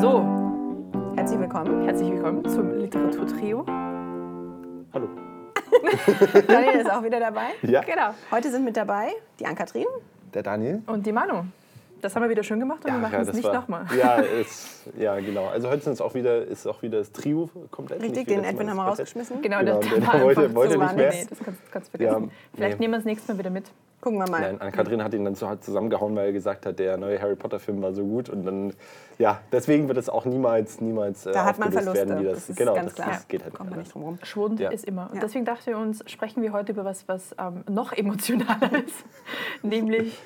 [0.00, 0.22] So,
[1.16, 1.84] Herzlich willkommen.
[1.84, 3.64] herzlich willkommen zum Literaturtrio.
[4.92, 5.08] Hallo.
[6.46, 7.48] Daniel ist auch wieder dabei.
[7.62, 8.10] Ja, Genau.
[8.30, 9.08] Heute sind mit dabei
[9.40, 9.86] die Ann-Kathrin.
[10.32, 10.82] der Daniel.
[10.86, 11.44] Und die Manu.
[12.04, 13.86] Das haben wir wieder schön gemacht und wir machen es das nicht nochmal.
[13.98, 15.46] Ja, ist, ja, genau.
[15.46, 18.02] Also heute sind es auch wieder, ist auch wieder das Trio komplett.
[18.02, 19.40] Richtig, den Edwin haben wir rausgeschmissen.
[19.40, 21.10] Genau, Genau, das den war wollte- einfach wollte zu nicht mehr.
[21.12, 22.24] Nee, das kannst, kannst du vergessen.
[22.24, 22.84] Ja, Vielleicht nee.
[22.84, 23.64] nehmen wir das nächste Mal wieder mit.
[24.02, 24.38] Gucken wir mal.
[24.42, 27.94] Nein, Anne-Kathrin hat ihn dann zusammengehauen, weil er gesagt hat, der neue Harry Potter-Film war
[27.94, 28.28] so gut.
[28.28, 28.74] Und dann,
[29.18, 32.06] ja, deswegen wird es auch niemals, niemals äh, da hat man Verluste.
[32.06, 33.08] werden, wie das, das ist genau, ganz das, klar.
[33.12, 33.86] das geht halt Kommt man nicht.
[33.86, 34.18] nicht drum rum.
[34.22, 34.68] Schwund Ja.
[34.68, 35.08] ist immer.
[35.08, 35.20] Und Ja.
[35.22, 39.06] deswegen dachten wir uns, sprechen wir heute über was, was ähm, noch emotionaler ist.
[39.62, 40.18] Nämlich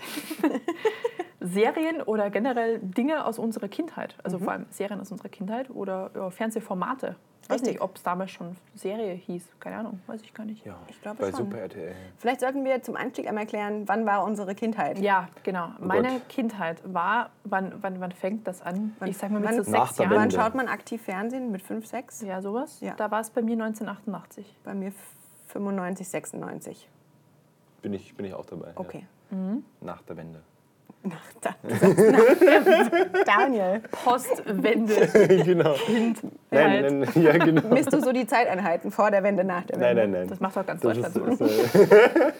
[1.40, 4.16] Serien oder generell Dinge aus unserer Kindheit.
[4.24, 7.14] Also vor allem Serien aus unserer Kindheit oder ja, Fernsehformate.
[7.42, 7.74] Ich weiß Richtig.
[7.74, 9.46] nicht, ob es damals schon Serie hieß.
[9.60, 10.66] Keine Ahnung, weiß ich gar nicht.
[10.66, 11.46] Ja, Ich glaube bei schon.
[11.46, 11.94] Super RTL.
[12.18, 14.98] Vielleicht sollten wir zum Einstieg einmal erklären, wann war unsere Kindheit?
[14.98, 15.68] Ja, genau.
[15.78, 16.28] Meine Gott.
[16.28, 18.96] Kindheit war, wann, wann, wann fängt das an?
[18.98, 20.10] Wann- ich sag mal mit wann- so sechs Jahren.
[20.16, 21.52] Wann schaut man aktiv Fernsehen?
[21.52, 22.22] Mit 5, 6?
[22.22, 22.80] Ja, sowas.
[22.80, 22.94] Ja.
[22.96, 24.56] Da war es bei mir 1988.
[24.64, 24.92] Bei mir
[25.46, 26.88] 95, 96.
[27.80, 28.72] Bin ich, bin ich auch dabei.
[28.74, 29.06] Okay.
[29.30, 29.36] Ja.
[29.80, 30.40] Nach der Wende.
[31.40, 31.62] Da- Nach-
[33.24, 35.06] Daniel, Postwende.
[35.44, 35.74] genau.
[35.74, 36.18] Kind.
[36.50, 36.92] Nein, halt.
[36.92, 37.62] nein, ja, genau.
[37.68, 40.18] misst du so die Zeiteinheiten vor der Wende, nach der Nein, Wende?
[40.18, 40.28] nein, nein.
[40.28, 41.20] Das macht doch ganz Deutschland so.
[41.20, 41.46] der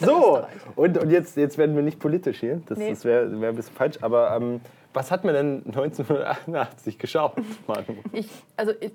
[0.00, 0.44] So,
[0.76, 2.62] und, und jetzt, jetzt werden wir nicht politisch hier.
[2.66, 2.90] Das, Nee.
[2.90, 3.98] das wäre wär ein bisschen falsch.
[4.02, 4.60] Aber ähm,
[4.92, 7.32] was hat man denn 1988 geschaut,
[7.66, 7.82] Manu?
[8.12, 8.92] Ich, also ich,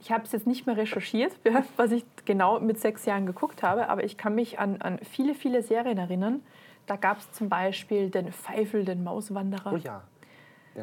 [0.00, 1.32] ich habe es jetzt nicht mehr recherchiert,
[1.76, 5.34] was ich genau mit sechs Jahren geguckt habe, aber ich kann mich an, an viele,
[5.34, 6.42] viele Serien erinnern.
[6.86, 9.72] Da gab es zum Beispiel den Pfeifel, den Mauswanderer.
[9.72, 10.02] Oh ja.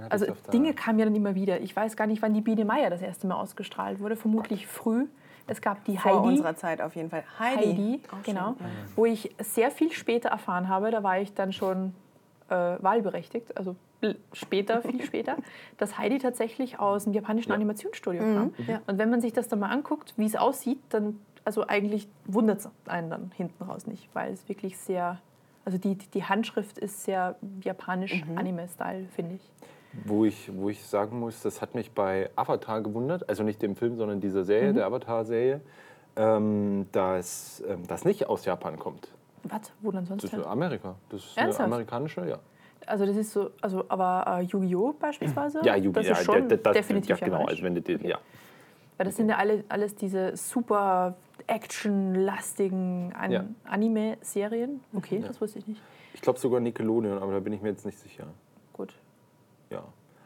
[0.09, 1.61] Also Dinge kamen ja dann immer wieder.
[1.61, 4.15] Ich weiß gar nicht, wann die Biene Meier das erste Mal ausgestrahlt wurde.
[4.15, 5.07] Vermutlich früh.
[5.47, 6.27] Es gab die Vor Heidi.
[6.27, 7.23] unserer Zeit auf jeden Fall.
[7.39, 7.65] Heidi.
[7.65, 8.47] Heidi, Auch genau.
[8.57, 8.67] schön, ja.
[8.95, 11.95] Wo ich sehr viel später erfahren habe, da war ich dann schon
[12.49, 13.75] äh, wahlberechtigt, also
[14.31, 15.37] später, viel später,
[15.77, 18.53] dass Heidi tatsächlich aus dem japanischen Animationsstudio kam.
[18.67, 18.79] ja.
[18.85, 22.59] Und wenn man sich das dann mal anguckt, wie es aussieht, dann, also eigentlich wundert
[22.59, 25.19] es einen dann hinten raus nicht, weil es wirklich sehr,
[25.65, 29.51] also die, die Handschrift ist sehr japanisch Anime-Style, finde ich.
[30.05, 33.75] Wo ich, wo ich sagen muss, das hat mich bei Avatar gewundert, also nicht dem
[33.75, 35.61] Film, sondern dieser Serie, der Avatar-Serie,
[36.15, 39.07] ähm, dass ähm, das nicht aus Japan kommt.
[39.43, 39.71] Was?
[39.81, 40.23] Wo dann sonst?
[40.23, 40.45] Das ist denn?
[40.45, 40.95] Amerika.
[41.09, 41.65] Das ist eine Ernsthaft?
[41.67, 42.37] amerikanische, ja.
[42.85, 44.93] Also das ist so, also aber äh, Yu-Gi-Oh!
[44.99, 45.61] beispielsweise?
[45.63, 47.45] Ja, Yu- das ja, ist schon da- da- definitiv ja, genau.
[47.45, 48.17] Also wenn du den, ja.
[48.99, 51.15] Weil das sind ja alle, alles diese super
[51.47, 53.45] actionlastigen An Ja.
[53.63, 54.81] Anime-Serien.
[54.93, 55.81] Okay, das wusste ich nicht.
[56.13, 58.25] Ich glaube sogar Nickelodeon, aber da bin ich mir jetzt nicht sicher.
[58.73, 58.93] Gut.
[59.69, 59.79] Ja.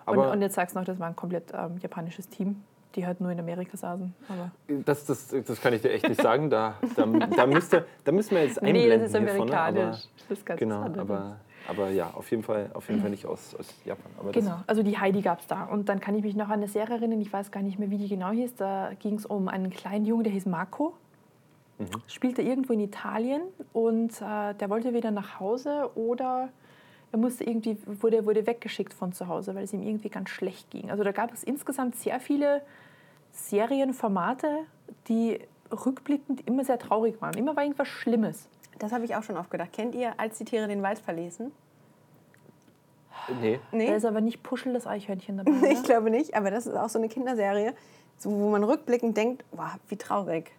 [0.08, 2.64] Und, Aber und jetzt sagst du noch, das war ein komplett ähm, japanisches Team,
[2.96, 4.12] die halt nur in Amerika saßen.
[4.28, 4.50] Aber
[4.86, 6.50] das, das, das kann ich dir echt nicht sagen.
[6.50, 8.90] Da, da, da, müsste, da müssen wir jetzt nee, einblenden.
[8.90, 10.08] nee, das ist hier vorne, amerikanisch.
[10.28, 13.56] das ist ganz Genau, aber, aber ja, auf jeden Fall, auf jeden Fall nicht aus,
[13.56, 14.12] aus Japan.
[14.19, 15.66] Aber Genau, also die Heidi gab es da.
[15.66, 17.90] Und dann kann ich mich noch an eine Serie erinnern, ich weiß gar nicht mehr,
[17.90, 18.56] wie die genau hieß.
[18.56, 20.94] Da ging es um einen kleinen Jungen, der hieß Marco.
[22.07, 23.41] Spielte irgendwo in Italien
[23.74, 26.50] und äh, der wollte wieder nach Hause oder
[27.12, 30.69] er musste irgendwie, wurde, wurde weggeschickt von zu Hause, weil es ihm irgendwie ganz schlecht
[30.72, 30.91] ging.
[30.91, 32.62] Also da gab es insgesamt sehr viele
[33.31, 34.47] Serienformate,
[35.07, 35.40] die
[35.72, 37.35] rückblickend immer sehr traurig waren.
[37.35, 38.47] Immer war irgendwas Schlimmes.
[38.84, 39.72] Das habe ich auch schon oft gedacht.
[39.72, 41.54] Kennt ihr, als die Tiere den Wald verließen?
[43.40, 43.62] Nee.
[43.72, 43.88] Nee?
[43.88, 45.52] Da ist aber nicht Puschel das Eichhörnchen dabei.
[45.62, 47.74] Nee, ich glaube nicht, aber das ist auch so eine Kinderserie,
[48.18, 50.52] so, wo man rückblickend denkt, wow, wie traurig.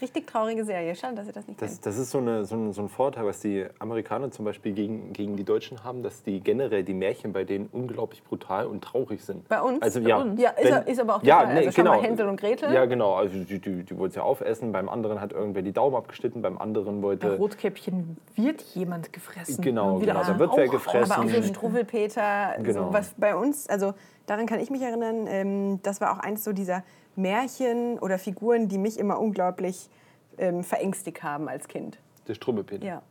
[0.00, 0.94] Richtig traurige Serie.
[0.94, 1.86] Schade, dass ihr das nicht Das, kennt.
[1.86, 5.12] das ist so, eine, so, ein, so ein Vorteil, was die Amerikaner zum Beispiel gegen,
[5.12, 9.24] gegen die Deutschen haben, dass die generell die Märchen bei denen unglaublich brutal und traurig
[9.24, 9.48] sind.
[9.48, 9.82] Bei uns?
[9.82, 10.40] Also, Bei ja, uns?
[10.40, 11.54] Ja, ist, wenn- ist aber auch der ja, Fall.
[11.54, 11.90] nee, also genau.
[11.96, 12.72] mal Hänsel und Gretel.
[12.72, 13.14] Ja, genau.
[13.14, 16.42] Also die, die, die wollten es ja aufessen, beim anderen hat irgendwer die Daumen abgeschnitten,
[16.42, 17.36] beim anderen Bei wollte.
[17.36, 19.62] Rotkäppchen wird jemand gefressen.
[19.62, 21.12] Genau, genau, da wird wer gefressen.
[21.12, 21.42] Aber auch so.
[21.42, 22.86] Struwwelpeter, Genau.
[22.88, 23.94] so was bei uns, also
[24.26, 26.82] daran kann ich mich erinnern, ähm, das war auch eins so dieser
[27.18, 29.90] Märchen oder Figuren, die mich immer unglaublich
[30.38, 31.98] ähm, verängstigt haben als Kind.
[32.26, 32.86] Der Strummelpeter.
[32.86, 33.02] Ja.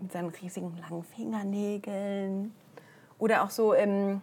[0.00, 2.52] Mit seinen riesigen langen Fingernägeln.
[3.18, 4.20] Oder auch so ähm,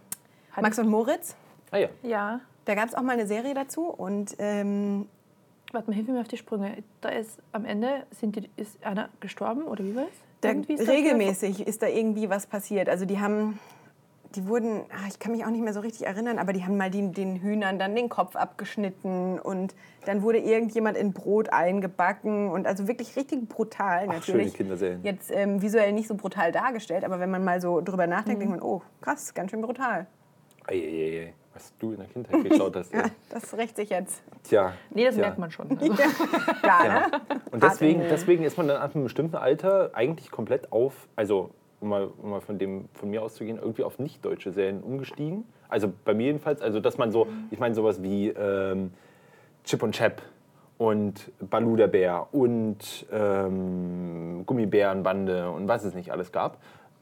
[0.60, 1.36] Max und Moritz.
[1.72, 1.88] Ah ja.
[2.04, 5.08] Ja, Da gab es auch mal eine Serie dazu und ähm,
[5.72, 6.84] warte mal, hilf mir auf die Sprünge.
[7.00, 10.06] Da ist am Ende sind die, ist einer gestorben oder wie war
[10.44, 12.90] Irgendwie ist da- regelmäßig ist da irgendwie was passiert.
[12.90, 13.60] Also die haben,
[14.36, 16.78] die wurden, ah, ich kann mich auch nicht mehr so richtig erinnern, aber die haben
[16.78, 19.76] mal den, den Hühnern dann den Kopf abgeschnitten und
[20.06, 24.54] dann wurde irgendjemand in Brot eingebacken und also wirklich richtig brutal Ach, schöne natürlich.
[24.54, 25.04] Kinderserien.
[25.04, 28.52] Jetzt ähm, visuell nicht so brutal dargestellt, aber wenn man mal so drüber nachdenkt, denkt
[28.56, 30.08] man, oh krass, ganz schön brutal.
[30.68, 32.94] Eieiei, was du in der Kindheit geschaut hast.
[32.94, 34.22] Ja, das rächt sich jetzt.
[34.44, 34.74] Tja.
[34.92, 35.24] Nee, das tja.
[35.26, 35.78] merkt man schon.
[35.78, 35.94] Also,
[36.64, 37.00] Ja, Ja.
[37.08, 37.22] ne?
[37.52, 41.52] Und deswegen, deswegen ist man dann ab einem bestimmten Alter eigentlich komplett auf, also
[41.82, 45.44] um mal, um mal von, dem, von mir auszugehen, irgendwie auf nicht-deutsche Serien umgestiegen.
[45.68, 48.92] Also bei mir jedenfalls, also dass man so, ich meine sowas wie ähm,
[49.64, 50.22] Chip und Chap
[50.78, 56.58] und Balu der Bär und ähm, Gummibärenbande und was es nicht alles gab.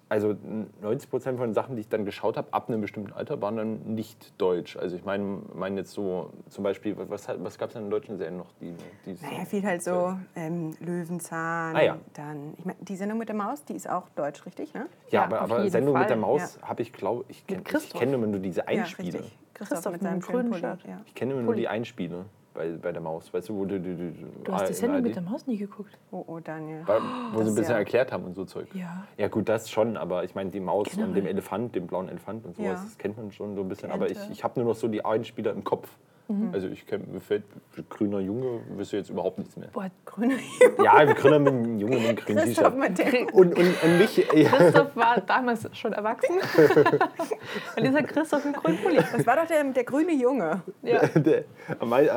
[0.10, 0.36] Also
[0.82, 3.58] 90 Prozent von den Sachen, die ich dann geschaut habe, ab einem bestimmten Alter, waren
[3.58, 4.76] dann nicht deutsch.
[4.76, 8.18] Also ich meine mein jetzt so zum Beispiel, was, was gab es denn in deutschen
[8.18, 8.52] Serien noch?
[8.60, 8.74] Die,
[9.06, 11.76] die Naja, viel halt so ähm, Löwenzahn.
[11.76, 11.98] Ah, ja.
[12.16, 14.74] Dann, ich meine, die Sendung mit der Maus, die ist auch deutsch, richtig?
[14.74, 14.88] Ne?
[15.12, 16.18] Ja, Ja, aber, aber Sendung mit der Fall.
[16.18, 19.20] Maus habe ich, glaube ich, kenn, ich kenne immer nur diese Einspiele.
[19.20, 19.26] Ja.
[19.54, 20.64] Christoph, Christoph mit seinem grünen Pulli.
[20.64, 21.02] Ja.
[21.06, 23.34] ich kenne immer nur die Einspiele bei, bei der Maus.
[23.34, 24.12] Weißt du, wo du, du, du,
[24.44, 25.98] Du hast Sendung ARD mit der Maus nie geguckt.
[26.12, 26.82] Oh, oh, Daniel.
[26.86, 27.02] Weil-
[27.34, 27.78] Wo sie ein bisschen ja.
[27.80, 28.68] erklärt haben und so Zeug.
[28.74, 29.06] Ja.
[29.18, 31.14] Ja gut, das schon, aber ich meine die Maus und Generell.
[31.22, 32.74] dem Elefant, dem blauen Elefant und sowas, Ja.
[32.84, 33.92] das kennt man schon so ein bisschen.
[33.92, 35.90] Aber ich, ich habe nur noch so die Einspieler im Kopf.
[36.30, 36.52] Mhm.
[36.54, 37.44] Also ich kenn, mir fällt
[37.90, 39.70] grüner Junge, wüsste jetzt überhaupt nichts mehr.
[39.74, 40.36] Boah, Grüne
[40.84, 43.34] Ja, ein grüner mit einem Junge mit einem grünen Christoph T-Shirt.
[43.34, 46.36] Und, und, und mich, ja, Christoph war damals schon erwachsen.
[47.76, 48.98] Und dieser Christoph im grünen Pulli.
[48.98, 50.62] Das war doch der, der grüne Junge.
[50.84, 51.02] Ja.
[51.16, 51.46] der,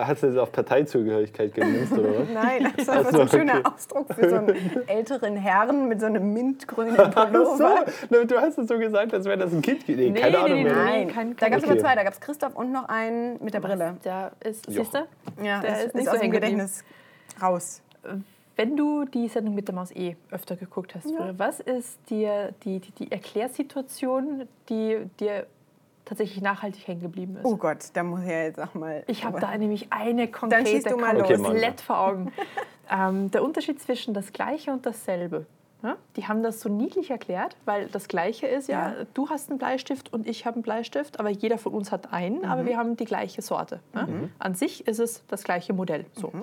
[0.07, 2.29] hast du das auf Parteizugehörigkeit gemünzt, oder was?
[2.33, 3.71] Nein, das war so ein schöner okay.
[3.75, 7.85] Ausdruck für so einen älteren Herrn mit so einem mintgrünen Ach Pullover.
[8.11, 9.89] so, du hast es so gesagt, als wäre das ein Kind.
[9.89, 10.75] Nee, Nee, keine nee, Ahnung nee, mehr.
[10.75, 11.73] Nein, kein- da kein- gab es Okay.
[11.73, 11.95] immer zwei.
[11.95, 13.95] Da gab es Christoph und noch einen mit der Brille.
[14.05, 14.85] Der ist, Jochen.
[14.85, 15.45] siehst du?
[15.45, 16.59] Ja, Der das ist ist, nicht aus so dem hängen geblieben.
[16.59, 16.85] Gedächtnis
[17.41, 17.83] raus.
[18.57, 22.53] Wenn du die Sendung mit der Maus eh öfter geguckt hast, früher, was ist dir
[22.65, 25.47] die, die, die Erklärsituation, die dir
[26.05, 27.45] tatsächlich nachhaltig hängen geblieben ist?
[27.45, 29.05] Oh Gott, da muss ich ja jetzt auch mal.
[29.07, 31.25] Ich habe da nämlich eine konkrete du mal los.
[31.31, 31.79] Okay, Mann.
[31.79, 32.33] vor Augen.
[32.91, 35.47] ähm, der Unterschied zwischen das Gleiche und dasselbe.
[35.83, 35.97] Ja?
[36.17, 39.05] Die haben das so niedlich erklärt, weil das Gleiche ist, ja, Ja.
[39.15, 42.39] du hast einen Bleistift und ich habe einen Bleistift, aber jeder von uns hat einen,
[42.39, 42.45] Mhm.
[42.45, 43.81] aber wir haben die gleiche Sorte.
[43.95, 44.07] Ja?
[44.39, 46.07] An sich ist es das gleiche Modell.
[46.15, 46.29] So.
[46.29, 46.43] Mhm.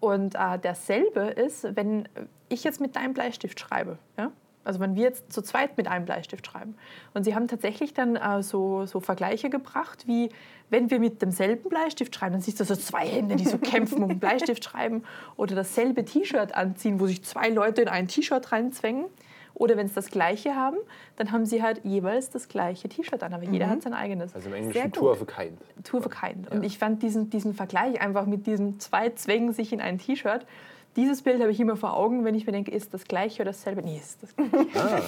[0.00, 2.08] Und äh, dasselbe ist, wenn
[2.48, 3.98] ich jetzt mit deinem Bleistift schreibe.
[4.18, 4.32] Ja?
[4.64, 6.76] Also wenn wir jetzt zu zweit mit einem Bleistift schreiben.
[7.14, 10.30] Und sie haben tatsächlich dann äh, so, so Vergleiche gebracht, wie
[10.70, 14.02] wenn wir mit demselben Bleistift schreiben, dann siehst du so zwei Hände, die so kämpfen
[14.02, 15.04] um Bleistift schreiben.
[15.36, 19.06] Oder dasselbe T-Shirt anziehen, wo sich zwei Leute in ein T-Shirt reinzwängen.
[19.54, 20.78] Oder wenn sie das gleiche haben,
[21.16, 23.34] dann haben sie halt jeweils das gleiche T-Shirt an.
[23.34, 24.34] Aber jeder hat sein eigenes.
[24.34, 24.92] Also im Englischen.
[24.92, 25.60] Tour of a Kind.
[25.84, 26.50] Tour of a Kind.
[26.50, 30.46] Und ich fand diesen, diesen Vergleich einfach mit diesen zwei Zwängen sich in ein T-Shirt.
[30.96, 33.52] Dieses Bild habe ich immer vor Augen, wenn ich mir denke, ist das gleiche oder
[33.52, 33.82] dasselbe?
[33.82, 34.66] Nee, ist das gleiche.
[34.78, 35.00] Ah,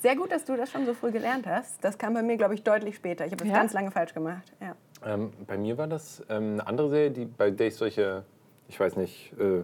[0.00, 1.82] Sehr gut, dass du das schon so früh gelernt hast.
[1.84, 3.24] Das kam bei mir, glaube ich, deutlich später.
[3.24, 3.58] Ich habe das Ja?
[3.58, 4.52] ganz lange falsch gemacht.
[4.60, 4.74] Ja.
[5.04, 8.24] ähm, bei mir war das ähm, eine andere Serie, die, bei der ich solche,
[8.68, 9.62] ich weiß nicht, äh,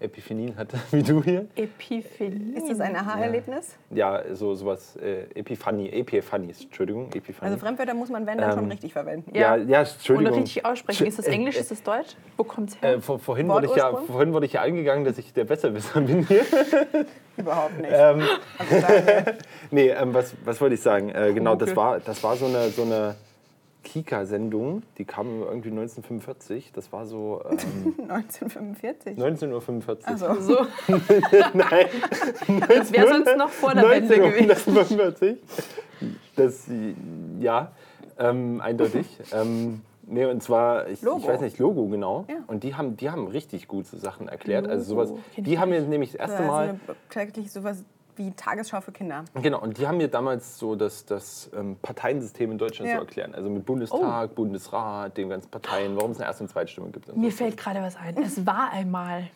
[0.00, 1.46] Epiphanien hatte, wie du hier.
[1.56, 2.54] Epiphanie.
[2.56, 3.76] Ist das ein Aha-Erlebnis?
[3.90, 7.50] Ja, so sowas, äh, Epiphanie, Epiphanies, Entschuldigung, Epiphanie.
[7.52, 9.30] Also Fremdwörter muss man, wenn, dann schon Ähm, richtig verwenden.
[9.34, 9.64] ja, Ja.
[9.64, 10.38] ja, Und Entschuldigung.
[10.38, 11.06] richtig aussprechen.
[11.06, 12.16] Ist das Äh, Englisch, äh, ist das Deutsch?
[12.36, 12.94] Wo kommt es her?
[12.94, 16.00] Äh, vor, vorhin, wurde ich ja, vorhin wurde ich ja eingegangen, dass ich der Besserwisser
[16.00, 16.42] bin hier.
[17.36, 17.90] Überhaupt nicht.
[17.92, 18.22] ähm,
[18.58, 18.86] Also
[19.70, 21.10] nee, ähm, was, was wollte ich sagen?
[21.10, 23.14] Äh, genau, das war, das war so eine, so eine
[23.88, 26.72] Kika-Sendung, die kam irgendwie 1945.
[26.74, 29.18] Das war so ähm, 1945.
[29.18, 29.98] 19.45 Uhr.
[30.04, 30.66] Also, so.
[31.54, 31.86] Nein,
[32.68, 34.50] Das wäre sonst noch vor der Wende gewesen.
[34.50, 35.38] 1945.
[36.36, 36.66] Das,
[37.40, 37.72] ja,
[38.18, 39.06] ähm, eindeutig.
[39.32, 42.26] ähm, nee, und zwar, ich, ich weiß nicht, Logo genau.
[42.28, 42.36] Ja.
[42.46, 44.68] Und die haben, die haben richtig gute Sachen erklärt.
[44.68, 46.68] Also Logo, sowas, kenn die haben mir nämlich das erste ist Mal...
[46.68, 47.84] eine, täglich sowas
[48.18, 49.24] wie Tagesschau für Kinder.
[49.34, 52.96] Genau, und die haben mir damals so das, das ähm, Parteiensystem in Deutschland Ja.
[52.96, 53.34] so erklärt.
[53.34, 53.64] Also mit Oh.
[53.66, 57.08] Bundestag, Bundesrat, den ganzen Parteien, warum es eine Erst- und Zweitstimme gibt.
[57.08, 57.36] Und Mir so.
[57.38, 58.16] fällt gerade was ein.
[58.22, 59.28] Es war einmal.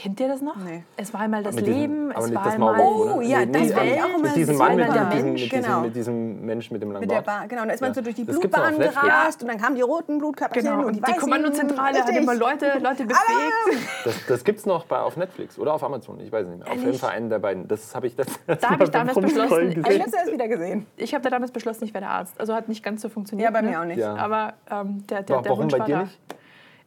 [0.00, 0.54] Kennt ihr das noch?
[0.54, 0.84] Nee.
[0.96, 2.76] Es war einmal das diesem- Leben, aber es nicht war das einmal.
[2.76, 4.56] Maulwurf, Oh, ja, das fand ich auch immer Mit diesem.
[4.56, 5.80] Mann, mit, der mit, diesem, Mensch, mit, diesem, genau.
[5.80, 7.26] mit diesem Mensch mit dem langen Mit der Bart.
[7.26, 7.62] Bar, genau.
[7.62, 9.00] Und da ist man so durch die Das Blutbahn Netflix.
[9.00, 11.18] gerast und dann kamen die roten Blutkörperchen Genau, und und die die weißen.
[11.20, 13.88] Kommandozentrale hat immer Leute, Leute befähigt.
[14.04, 16.68] Das, das gibt es noch bei, auf Netflix oder auf Amazon, ich weiß nicht mehr.
[16.72, 16.94] Auf jeden?
[16.94, 17.66] Fall einen der beiden.
[17.66, 20.86] Das habe ich das Da habe ich damals beschlossen, ich letztes erst wieder gesehen.
[20.96, 22.38] ich habe da damals beschlossen, ich werde Arzt.
[22.38, 23.46] Also hat nicht ganz so funktioniert.
[23.48, 23.70] Ja, bei ne?
[23.70, 23.98] mir auch nicht.
[23.98, 24.14] Ja.
[24.14, 26.02] Aber ähm, der, der, Wa- der warum Wunsch bei war dir da.
[26.02, 26.18] nicht?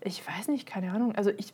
[0.04, 1.14] Ich weiß nicht, keine Ahnung.
[1.16, 1.54] Also ich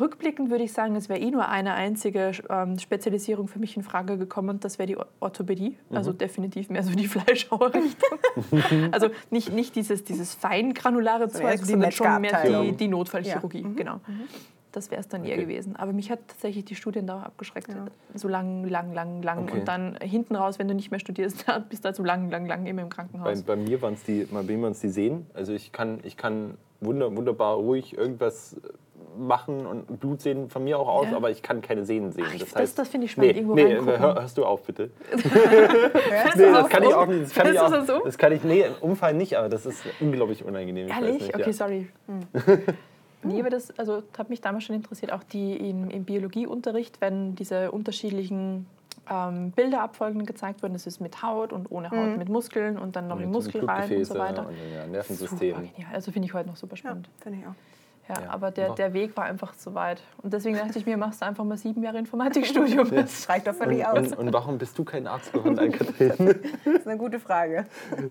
[0.00, 3.82] rückblickend würde ich sagen, es wäre eh nur eine einzige ähm, Spezialisierung für mich in
[3.82, 5.76] Frage gekommen und das wäre die Or- Orthopädie.
[5.90, 6.18] Also Mhm.
[6.18, 8.18] definitiv mehr so die Fleischhauerrichtung.
[8.92, 13.62] also nicht, nicht dieses, dieses feingranulare So eher Zeug, sondern schon mehr die, die Notfallchirurgie.
[13.62, 13.68] Ja.
[13.68, 13.76] Mhm.
[13.76, 14.00] Genau.
[14.72, 15.44] Das wäre es dann eher Okay.
[15.44, 15.74] gewesen.
[15.76, 17.68] Aber mich hat tatsächlich die Studiendauer abgeschreckt.
[17.68, 17.86] Ja.
[18.14, 19.44] So lang, lang, lang, lang.
[19.44, 19.60] Okay.
[19.60, 22.44] Und dann hinten raus, wenn du nicht mehr studierst, bist du halt so lang, lang,
[22.46, 23.42] lang immer im Bei, Krankenhaus.
[23.42, 25.26] bei mir waren es die, bei mir die Sehen.
[25.32, 28.56] Also ich kann, ich kann wunder, wunderbar ruhig irgendwas
[29.18, 31.16] machen und Blut sehen von mir auch aus, Ja.
[31.16, 32.24] aber ich kann keine Sehnen sehen.
[32.28, 33.98] Ach, ich- das das- heißt, das finde ich spannend, Nee, irgendwo nee reingucken.
[33.98, 34.90] hör, hörst du auf, bitte.
[36.36, 37.22] Nee, das kann ich auch nicht.
[37.24, 38.00] Das kann ich auch, das um?
[38.04, 40.86] das kann ich, nee, im Umfall nicht, aber das ist unglaublich unangenehm.
[40.88, 41.22] Ich weiß Ehrlich?
[41.22, 41.52] nicht, Okay, ja.
[41.52, 41.88] sorry.
[43.22, 47.34] Nee, aber das also, hat mich damals schon interessiert, auch die im, im Biologieunterricht, wenn
[47.34, 48.66] diese unterschiedlichen
[49.10, 50.76] ähm, Bilderabfolgen gezeigt wurden.
[50.76, 53.64] Es ist mit Haut und ohne Haut, mit Muskeln und dann noch in Mit Muskel
[53.64, 54.46] rein und so weiter.
[54.46, 55.56] Und ja, Super Nervensystem.
[55.56, 55.92] genial.
[55.94, 57.08] Also finde ich heute noch super Ja, spannend.
[57.20, 57.54] finde ich auch.
[58.08, 58.30] Ja, Ja.
[58.30, 60.00] aber der, der Weg war einfach zu weit.
[60.22, 62.88] Und deswegen dachte ich mir, machst du einfach mal sieben Jahre Informatikstudium.
[62.94, 63.98] Das reicht doch Und, völlig aus.
[64.12, 66.12] und, und warum bist du kein Arzt geworden, Ann-Kathrin?
[66.64, 67.66] Das ist eine gute Frage.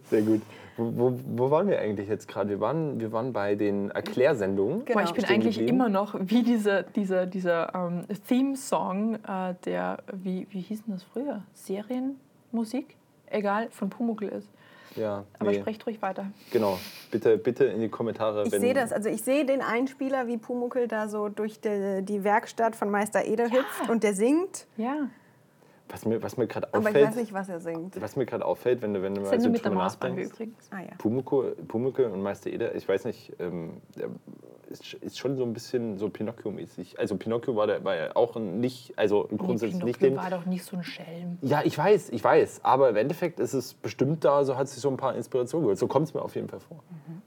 [0.10, 0.42] Sehr gut.
[0.78, 2.50] Wo, wo, wo waren wir eigentlich jetzt gerade?
[2.50, 4.84] Wir waren, wir waren bei den Erklärsendungen.
[4.84, 5.00] Genau.
[5.00, 5.78] Boah, ich bin eigentlich geblieben.
[5.78, 11.04] immer noch wie dieser, dieser, dieser ähm, Theme-Song äh, der, wie, wie hieß denn das
[11.04, 11.44] früher?
[11.54, 12.98] Serienmusik?
[13.28, 14.50] Egal, von Pumuckl ist.
[14.96, 16.28] Ja, Aber nee, sprecht ruhig weiter.
[16.52, 16.80] genau.
[17.12, 18.44] Bitte, bitte in die Kommentare.
[18.46, 22.24] Ich sehe das, also ich sehe den Einspieler, wie Pumuckel da so durch die, die
[22.24, 25.08] Werkstatt von Meister Eder hüpft und der singt, Ja,
[25.90, 28.02] Was mir, was mir gerade aber ich auffällt, weiß nicht, was er singt.
[28.02, 30.36] was mir gerade auffällt, wenn du, wenn du mal so drüber nachdenkst.
[30.72, 30.96] Ah ja.
[30.98, 33.82] Pumuckl, Pumuckl und Meister Eder, ich weiß nicht, ähm,
[34.70, 37.00] ist, ist schon so ein bisschen so Pinocchio-mäßig.
[37.00, 40.32] Also Pinocchio war, der, war ja auch nicht, also grundsätzlich nicht Pinocchio den...
[40.32, 41.38] war doch nicht so ein Schelm.
[41.42, 42.62] Ja, ich weiß, ich weiß.
[42.64, 45.78] Aber im Endeffekt ist es bestimmt da, so hat sich so ein paar Inspirationen geholt.
[45.78, 46.84] So kommt es mir auf jeden Fall vor.
[46.90, 47.22] Mhm.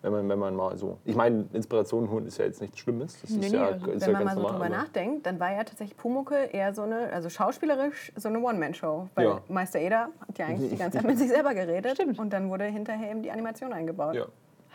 [0.00, 0.98] Wenn, man, wenn man mal so.
[1.04, 3.20] Ich meine, Inspirationen holen ist ja jetzt nichts Schlimmes.
[3.20, 4.52] Das Nee, ist nee, ja, ist Wenn ja man mal so normal.
[4.60, 9.08] drüber nachdenkt, dann war ja tatsächlich Pumuckel eher so eine, also schauspielerisch so eine One-Man-Show.
[9.16, 9.40] Weil Ja.
[9.48, 11.94] Meister Eder hat ja eigentlich die ganze Zeit mit sich selber geredet.
[11.96, 12.18] Stimmt.
[12.20, 14.14] Und dann wurde hinterher eben die Animation eingebaut.
[14.14, 14.26] Ja.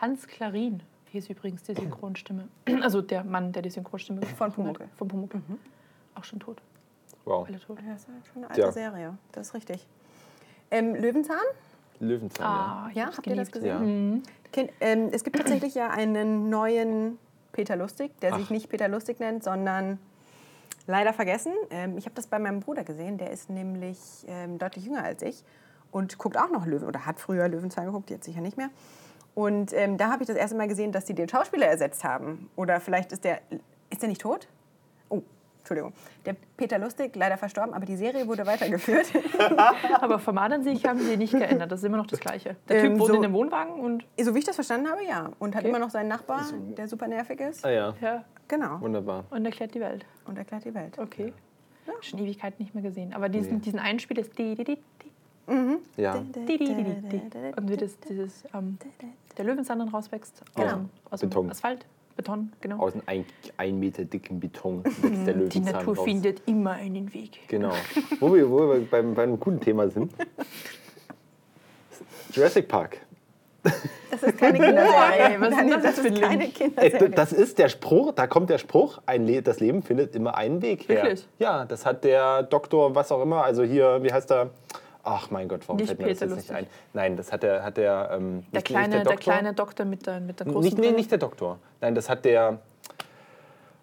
[0.01, 2.48] Hans Klarin hieß übrigens die Synchronstimme.
[2.82, 4.51] Also der Mann, der die Synchronstimme Von.
[4.51, 4.89] Pumuckl.
[4.98, 5.42] Von Pumuckl.
[6.15, 6.58] Auch schon tot.
[7.24, 7.48] Wow.
[7.48, 7.77] Alle tot.
[7.88, 8.72] Das ist schon eine alte Ja.
[8.74, 9.88] Serie, das ist richtig.
[10.70, 11.38] Ähm, Löwenzahn?
[12.00, 14.23] Löwenzahn, Ah, Ja, habt ihr das gesehen?
[14.25, 14.31] ja.
[14.51, 17.17] Ken- ähm, es gibt tatsächlich ja einen neuen
[17.51, 18.51] Peter Lustig, der sich Ach.
[18.51, 20.00] nicht Peter Lustig nennt, sondern
[20.88, 21.53] leider vergessen.
[21.69, 23.97] Ähm, ich habe das bei meinem Bruder gesehen, der ist nämlich
[24.27, 25.43] ähm, deutlich jünger als ich
[25.91, 28.69] und guckt auch noch Löwen oder hat früher Löwenzahn geguckt, jetzt sicher nicht mehr.
[29.35, 32.50] Und ähm, da habe ich das erste Mal gesehen, dass die den Schauspieler ersetzt haben.
[32.55, 33.39] Oder vielleicht ist der,
[33.89, 34.47] ist der nicht tot?
[35.63, 35.93] Entschuldigung.
[36.25, 39.08] Der Peter Lustig, leider verstorben, aber die Serie wurde weitergeführt.
[40.01, 41.72] Aber vom sich haben sie nicht geändert.
[41.72, 42.58] Das ist immer noch das Gleiche.
[42.67, 45.05] Der Typ Ähm, wohnt so- in einem Wohnwagen und so wie ich das verstanden habe,
[45.05, 45.29] ja.
[45.39, 45.70] Und hat Okay.
[45.70, 46.43] immer noch seinen Nachbar,
[46.77, 47.65] der super nervig ist.
[47.65, 48.82] Ah ja, ja, Genau.
[48.82, 49.24] wunderbar.
[49.29, 50.05] und erklärt die Welt.
[50.25, 51.00] Und erklärt die Welt.
[51.00, 51.32] Okay.
[52.01, 53.13] Schon Ewigkeit nicht mehr gesehen.
[53.13, 53.60] Aber diesen, Nee.
[53.62, 56.15] diesen Einspiel ist di, di, di, di, Ja.
[56.15, 56.36] Und
[57.70, 58.77] wie das, dieses, ähm,
[59.38, 60.75] der Löwenzahn dann rauswächst aus, Genau.
[60.75, 61.50] dem, aus dem Beton.
[61.50, 62.79] Asphalt, Beton, genau.
[62.79, 63.25] Aus einem ein,
[63.58, 66.05] ein Meter dicken Beton wächst der Die Löwenzahn Natur raus.
[66.05, 67.39] findet immer einen Weg.
[67.48, 67.74] Genau.
[68.20, 70.13] Wo wir, wo wir beim, bei einem guten Thema sind.
[72.32, 72.98] Jurassic Park.
[74.12, 75.36] Das ist keine Kinderserie.
[75.39, 76.43] was ist denn das das für ein ist keine?
[76.46, 77.10] Äh, Kinderserie.
[77.10, 80.62] Das ist der Spruch, da kommt der Spruch, ein Le das Leben findet immer einen
[80.62, 81.03] Weg her.
[81.03, 81.27] Wirklich?
[81.39, 84.51] Ja, das hat der Doktor, was auch immer, also hier, wie heißt er?
[85.03, 86.67] Ach mein Gott, warum Nicht fällt mir das Peter jetzt nicht ein?
[86.93, 89.33] Nein, das hat der, hat der, ähm, Der nicht, kleine, nicht der der, Doktor.
[89.33, 91.60] kleine Doktor mit der, mit der großen nicht, nee, nicht der Doktor.
[91.81, 92.60] Nein, das hat der,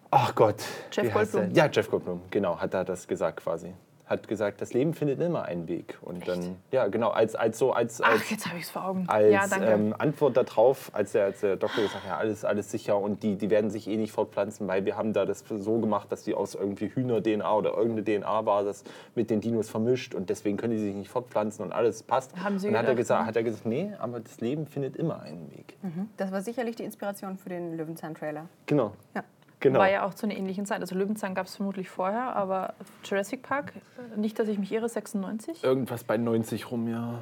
[0.09, 0.63] ach Gott.
[0.91, 1.11] Jeff der?
[1.13, 1.51] Goldblum.
[1.53, 3.73] Ja, Jeff Goldblum, genau, hat er das gesagt quasi.
[4.11, 5.97] Hat gesagt, das Leben findet immer einen Weg.
[6.01, 8.85] Und dann, ja, genau, als, als so, als, als Ach, jetzt habe ich es vor
[8.85, 9.05] Augen.
[9.07, 12.69] als ja, ähm, Antwort darauf, als der, als der Doktor gesagt hat, ja, alles, alles
[12.69, 15.79] sicher und die, die werden sich eh nicht fortpflanzen, weil wir haben da das so
[15.79, 18.83] gemacht, dass die aus irgendwie Hühner-DNA oder irgendeine DNA war, das
[19.15, 22.35] mit den Dinos vermischt und deswegen können die sich nicht fortpflanzen und alles passt.
[22.35, 23.27] Haben sie und hat er, gesagt, ne?
[23.27, 25.77] hat er gesagt, nee, aber das Leben findet immer einen Weg.
[26.17, 28.49] Das war sicherlich die Inspiration für den Löwenzahn-Trailer.
[28.65, 28.91] Genau.
[29.15, 29.23] Ja.
[29.61, 29.79] Genau.
[29.79, 30.81] War ja auch zu einer ähnlichen Zeit.
[30.81, 32.73] Also Löwenzahn gab es vermutlich vorher, aber
[33.05, 33.73] Jurassic Park,
[34.17, 35.63] nicht, dass ich mich irre, 96.
[35.63, 37.19] Irgendwas bei 90 rum, ja.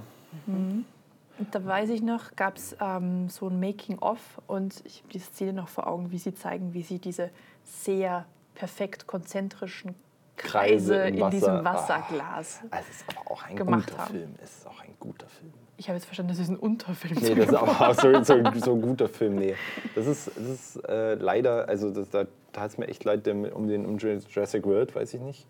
[1.40, 5.20] Und da weiß ich noch, gab es ähm, so ein Making-of und ich habe die
[5.20, 7.30] Szene noch vor Augen, wie sie zeigen, wie sie diese
[7.64, 9.96] sehr perfekt konzentrischen
[10.36, 11.30] Kreise, Kreise in Wasser.
[11.30, 11.66] diesem.
[11.66, 12.62] Wasserglas.
[12.70, 14.12] Also es ist aber auch ein Gemacht guter haben.
[14.12, 14.36] Film.
[14.44, 15.54] Es ist auch ein guter Film.
[15.80, 17.16] Ich habe jetzt verstanden, das ist ein Unterfilm.
[17.22, 19.36] Nee, das ist aber auch so, so, so ein guter Film.
[19.36, 19.56] Nee.
[19.96, 23.26] Das ist, das ist äh, leider, also das, da, da hat es mir echt leid
[23.30, 25.48] um den um Jurassic World, weiß ich nicht.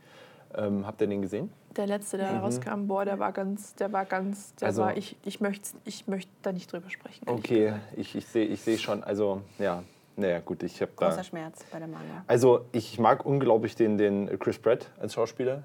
[0.55, 1.51] Ähm, habt ihr den gesehen?
[1.75, 4.69] Der letzte, der rauskam, boah, der war ganz, der war ganz, der Mhm.
[4.69, 7.27] Also- war, ich, ich möchte ich möcht da nicht drüber sprechen.
[7.27, 9.81] Okay, ich, ich sehe ich seh schon, also ja,
[10.15, 11.23] naja gut, ich habe Großer da...
[11.23, 12.23] Schmerz bei der Manga.
[12.27, 15.63] Also ich mag unglaublich den, den Chris Pratt als Schauspieler,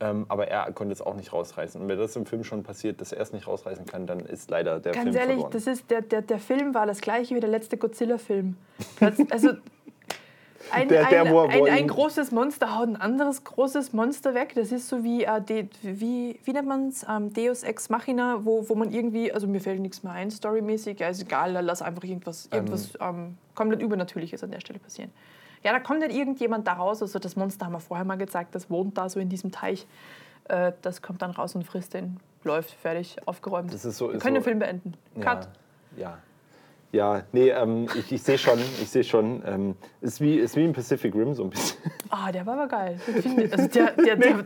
[0.00, 1.80] ähm, aber er konnte es auch nicht rausreißen.
[1.80, 4.50] Und wenn das im Film schon passiert, dass er es nicht rausreißen kann, dann ist
[4.50, 5.52] leider der Ganz Film ehrlich, verloren.
[5.52, 8.56] das ist, der, der, der Film war das gleiche wie der letzte Godzilla-Film.
[9.30, 9.50] Also
[10.72, 14.52] ein, Der- der, ein, ein, ein großes Monster haut ein anderes großes Monster weg.
[14.54, 18.44] Das ist so wie, äh, de, wie, wie nennt man es, ähm, Deus Ex Machina,
[18.44, 21.82] wo, wo man irgendwie, also mir fällt nichts mehr ein, storymäßig, ja ist egal, lass
[21.82, 25.10] einfach irgendwas, irgendwas ähm, komplett Übernatürliches an der Stelle passieren.
[25.64, 28.54] Ja, da kommt nicht irgendjemand da raus, also das Monster haben wir vorher mal gezeigt,
[28.54, 29.86] das wohnt da so in diesem Teich.
[30.48, 33.72] Äh, das kommt dann raus und frisst den, läuft, fertig, aufgeräumt.
[33.72, 34.94] Das ist so- wir ist können so- den Film beenden.
[35.20, 35.48] Cut.
[35.96, 36.18] Ja, ja.
[36.92, 40.64] Ja, nee, ähm, ich, ich sehe schon, ich sehe schon, ähm, ist wie, ist wie
[40.64, 41.76] im Pacific Rim so ein bisschen.
[42.10, 43.00] Ah, der war aber geil.
[43.50, 44.44] Also der, der, der,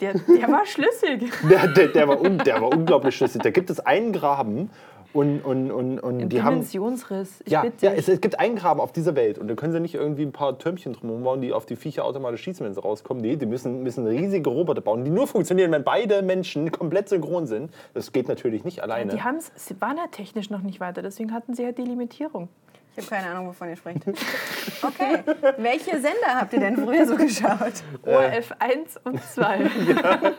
[0.00, 1.32] Der, der war schlüssig.
[1.50, 3.42] Der, der, der, war un, der war unglaublich schlüssig.
[3.42, 4.70] Da gibt es einen Graben
[5.16, 6.54] und, und, und, und Ein die haben.
[6.56, 7.40] Dimensionsriss.
[7.44, 9.80] Ich Ja, ja es, es gibt einen Graben auf dieser Welt und da können sie
[9.80, 12.80] nicht irgendwie ein paar Türmchen drumherum bauen, die auf die Viecher automatisch schießen, wenn sie
[12.80, 13.22] rauskommen.
[13.22, 17.46] Nee, die müssen, müssen riesige Roboter bauen, die nur funktionieren, wenn beide Menschen komplett synchron
[17.46, 17.70] sind.
[17.94, 19.12] Das geht natürlich nicht alleine.
[19.12, 22.48] Die haben's, sie waren ja technisch noch nicht weiter, deswegen hatten sie halt die Limitierung.
[22.96, 24.00] Ich habe keine Ahnung, wovon ihr sprecht.
[24.06, 25.22] Okay.
[25.58, 27.82] Welche Sender habt ihr denn früher so geschaut?
[28.04, 29.70] ORF 1 und 2.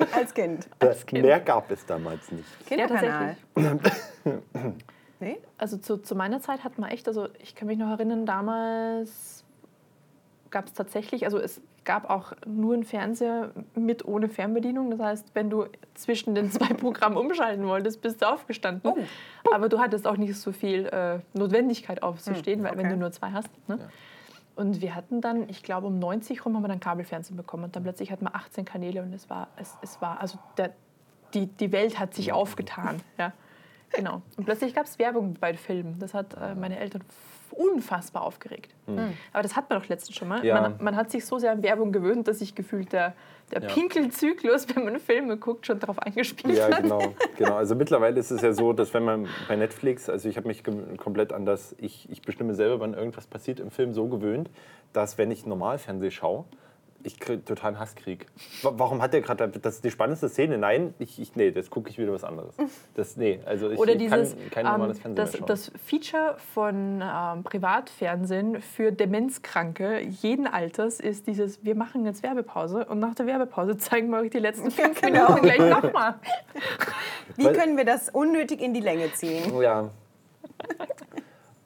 [0.16, 0.68] Als Kind?
[0.80, 1.24] Das Kind.
[1.24, 2.48] Mehr gab es damals nicht.
[2.66, 3.38] Kinderkanal.
[5.20, 5.38] nee?
[5.58, 9.44] Also zu, zu meiner Zeit hat man echt, also ich kann mich noch erinnern, damals
[10.52, 14.92] gab es tatsächlich, also es gab auch nur einen Fernseher mit ohne Fernbedienung.
[14.92, 18.92] Das heißt, wenn du zwischen den zwei Programmen umschalten wolltest, bist du aufgestanden.
[18.92, 18.98] Oh.
[19.54, 22.90] Aber du hattest auch nicht so viel äh, Notwendigkeit aufzustehen, weil wenn okay.
[22.90, 23.50] du nur zwei hast.
[23.68, 23.80] Ne?
[24.56, 27.76] Und wir hatten dann, ich glaube um 90 rum haben wir dann Kabelfernsehen bekommen und
[27.76, 30.74] dann plötzlich hatten wir 18 Kanäle und es war, es, es war, also der,
[31.34, 33.00] die, die Welt hat sich aufgetan.
[33.18, 33.34] Ja.
[33.92, 34.22] Genau.
[34.36, 35.98] Und plötzlich gab es Werbung bei Filmen.
[36.00, 37.04] Das hat äh, meine Eltern
[37.54, 38.74] unfassbar aufgeregt.
[39.34, 40.46] Aber das hat man doch letztens schon mal.
[40.46, 40.62] Ja.
[40.62, 43.14] Man, man hat sich so sehr an Werbung gewöhnt, dass sich gefühlt der,
[43.52, 43.68] der Ja.
[43.68, 46.84] Pinkelzyklus, wenn man Filme guckt, schon darauf eingespielt Ja, hat.
[46.84, 47.56] genau, genau.
[47.56, 50.64] Also mittlerweile ist es ja so, dass wenn man bei Netflix, also ich habe mich
[50.98, 54.50] komplett an das, ich, ich bestimme selber, wann irgendwas passiert im Film, so gewöhnt,
[54.94, 56.46] dass wenn ich Normalfernseh schaue,
[57.04, 58.26] ich kriege totalen Hasskrieg.
[58.64, 60.58] Wa- Warum hat der gerade, das ist die spannendste Szene?
[60.58, 62.56] Nein, ich, ich, nee, das gucke ich wieder was anderes.
[62.96, 65.48] Das, nee, also ich, Oder dieses, kann kein normales ähm, Fernsehen das, mehr schauen.
[65.48, 72.86] das Feature von ähm, Privatfernsehen für Demenzkranke jeden Alters ist dieses, wir machen jetzt Werbepause
[72.86, 75.28] und nach der Werbepause zeigen wir euch die letzten fünf genau.
[75.36, 76.16] Minuten gleich nochmal.
[77.36, 79.62] Wie können wir das unnötig in die Länge ziehen?
[79.62, 79.90] Ja.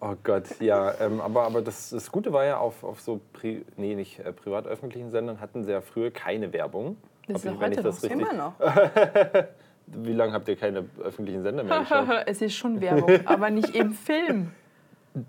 [0.04, 3.64] Oh Gott, ja, ähm, aber, aber das, das Gute war ja, auf, auf so, Pri
[3.78, 6.98] nee, nicht äh, privat-öffentlichen Sendern hatten sie ja früher keine Werbung.
[7.28, 8.54] Das ist ich heute das noch Immer noch.
[9.86, 12.08] Wie lange habt ihr keine öffentlichen Sender mehr geschaut?
[12.26, 14.52] es ist schon Werbung, aber nicht im Film.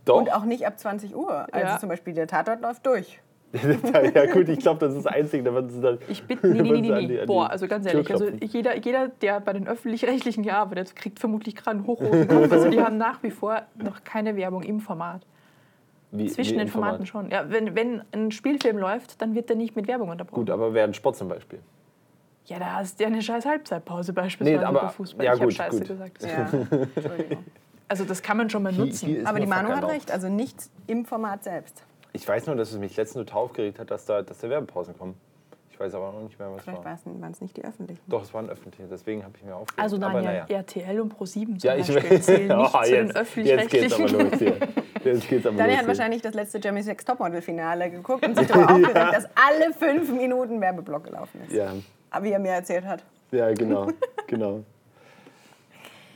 [0.07, 0.17] Doch.
[0.17, 1.47] Und auch nicht ab 20 Uhr.
[1.53, 1.79] Also Ja.
[1.79, 3.21] zum Beispiel der Tatort läuft durch.
[4.15, 5.43] ja gut, ich glaube, das ist das Einzige.
[5.45, 8.29] Da würden sie dann, Ich bitte, nee, nee, nee, nee, Boah, also ganz ehrlich, also
[8.29, 12.51] jeder, jeder, der bei den Öffentlich-Rechtlichen hier arbeitet, kriegt vermutlich gerade einen hochroten Kopf.
[12.53, 15.23] Also die haben nach wie vor noch keine Werbung im Format.
[16.11, 16.91] Wie, Zwischen wie den Format.
[16.91, 17.31] Formaten schon.
[17.31, 20.41] Ja, wenn, wenn ein Spielfilm läuft, dann wird der nicht mit Werbung unterbrochen.
[20.41, 21.59] Gut, aber während Sport zum Beispiel.
[22.47, 25.25] Ja, da hast du ja eine scheiß Halbzeitpause beispielsweise Nee, aber- bei Fußball.
[25.25, 25.89] ja, ich habe gut, Scheiße gut.
[25.89, 26.23] gesagt.
[26.23, 26.51] Ja.
[26.97, 27.45] Entschuldigung.
[27.89, 29.07] Also das kann man schon mal Hier- nutzen.
[29.09, 31.85] hier ist Aber die Manu hat recht, also nichts im Format selbst.
[32.13, 34.97] Ich weiß nur, dass es mich letztens total aufgeregt hat, dass da, dass da Werbepausen
[34.99, 35.15] kommen.
[35.71, 36.99] Ich weiß aber noch nicht mehr, was Vielleicht war.
[37.21, 38.01] waren es nicht die öffentlichen.
[38.07, 39.81] Doch, es waren öffentliche, deswegen habe ich mir aufgeregt.
[39.83, 40.45] Also aber Daniel, naja.
[40.49, 43.95] RTL und Pro7 zum Ja, ich Beispiel zählen nicht Oh, zu den jetzt, jetzt geht's
[43.95, 44.31] aber öffentlich-rechtlichen.
[44.31, 44.57] los hier.
[45.05, 48.47] Jetzt geht's aber Daniel los hat wahrscheinlich das letzte Jeremy Sex Topmodel-Finale geguckt und sich
[48.47, 51.53] darüber aufgeregt, dass alle fünf Minuten Werbeblock gelaufen ist.
[51.53, 51.73] Ja,
[52.11, 53.03] Aber wie er mir erzählt hat.
[53.33, 53.89] ja, genau,
[54.29, 54.63] genau.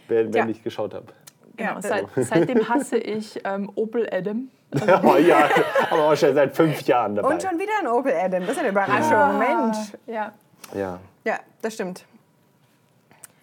[0.07, 0.47] Wer, wer Ja.
[0.47, 1.13] nicht geschaut hat.
[1.57, 4.51] Genau, Ja, seit, seitdem hasse ich ähm, Opel Adam.
[5.03, 5.49] Oh ja,
[5.91, 7.35] aber auch schon seit fünf Jahren dabei.
[7.35, 8.43] Und schon wieder ein Opel Adam.
[8.43, 9.39] Das ist eine Überraschung.
[9.39, 9.79] Mensch.
[10.07, 10.33] Ja.
[10.75, 10.99] Ja.
[11.25, 12.05] Ja, das stimmt.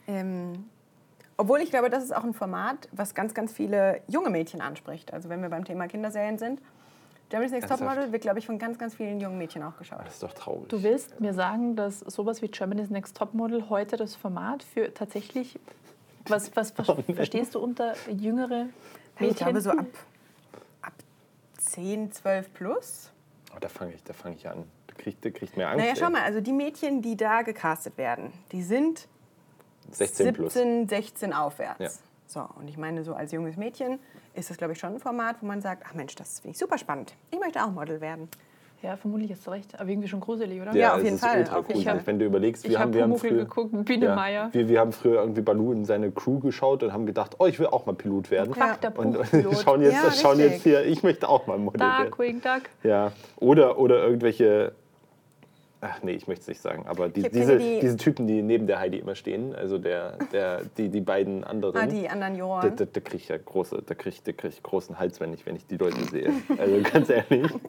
[0.08, 0.70] Ähm,
[1.38, 5.14] obwohl ich glaube, das ist auch ein Format, was ganz, ganz viele junge Mädchen anspricht.
[5.14, 6.62] Also wenn wir beim Thema Kinderserien sind.
[7.30, 7.70] Germany's Next?
[7.70, 10.02] Topmodel wird, glaube ich, von ganz, ganz vielen jungen Mädchen auch geschaut.
[10.06, 10.70] Das ist doch traurig.
[10.70, 15.60] Du willst mir sagen, dass sowas wie Germany's Next Topmodel heute das Format für tatsächlich,
[16.28, 18.68] was, was, was verstehst du unter jüngere
[19.18, 19.32] Mädchen?
[19.32, 19.88] Ich glaube, so ab
[21.66, 23.12] 10, 12 plus.
[23.56, 24.66] Oh, da fange ich, da fang ich an.
[24.98, 25.84] Kriegt, da kriegt mir Angst.
[25.84, 26.12] Naja, schau ey.
[26.12, 29.08] mal, also die Mädchen, die da gecastet werden, die sind
[29.92, 30.54] 16 plus.
[30.54, 31.80] 17, 16 aufwärts.
[31.80, 31.90] Ja.
[32.28, 34.00] So, und ich meine, so als junges Mädchen
[34.34, 36.58] ist das, glaube ich, schon ein Format, wo man sagt, ach Mensch, das finde ich
[36.58, 37.16] super spannend.
[37.32, 38.30] Ich möchte auch Model werden.
[38.84, 39.80] Ja, vermutlich hast du recht.
[39.80, 40.76] Aber irgendwie schon gruselig, oder?
[40.76, 42.02] Ja, auf es jeden ist Fall, ultra auf gruselig, Fall.
[42.06, 45.22] wenn du überlegst, wir habe haben, wir haben früher, geguckt, ja, wir, wir haben früher
[45.22, 48.30] irgendwie Baloo in seine Crew geschaut und haben gedacht, oh, ich will auch mal Pilot
[48.30, 48.54] werden.
[48.82, 49.58] Der Und Buchpilot.
[49.64, 52.10] schauen jetzt, Ja, schauen jetzt hier, ich möchte auch mal Model werden.
[52.10, 52.64] Darkwing Duck.
[52.84, 53.14] Ja.
[53.38, 54.74] Oder, oder irgendwelche.
[55.86, 58.68] Ach nee, ich möchte es nicht sagen, aber die, diese, die- diese Typen, die neben
[58.68, 61.76] der Heidi immer stehen, also der, der, die, die beiden anderen.
[61.76, 62.76] Ah, die anderen da, Juroren.
[62.78, 65.34] da, da kriege ich ja große, da krieg, ich- da krieg ich großen Hals, wenn
[65.34, 66.32] ich, wenn ich die Leute sehe.
[66.58, 67.52] Also ganz ehrlich.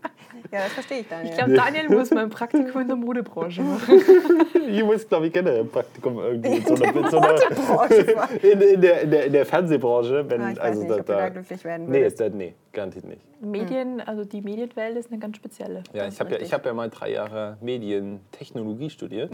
[0.52, 1.30] Ja, das verstehe ich, Daniel.
[1.30, 4.00] Ich glaube, Daniel muss mal ein Praktikum in der Modebranche machen.
[4.68, 8.60] Ich muss, glaube ich, gerne ein Praktikum irgendwie in so einer, in, so einer, in,
[8.60, 10.24] in, der, in, der, in der Fernsehbranche.
[10.28, 12.20] Wenn, Ah, ich weiß also nicht, da, ob du da da, glücklich werden nee, ist
[12.20, 13.22] da, nee, garantiert nicht.
[13.40, 15.82] Medien, also die Medienwelt ist eine ganz spezielle.
[15.92, 19.32] Ja, ich ist habe ja, ich hab ja mal drei Jahre Medientechnologie studiert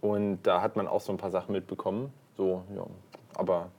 [0.00, 2.12] und da hat man auch so ein paar Sachen mitbekommen.
[2.36, 2.86] So, ja,
[3.34, 3.70] aber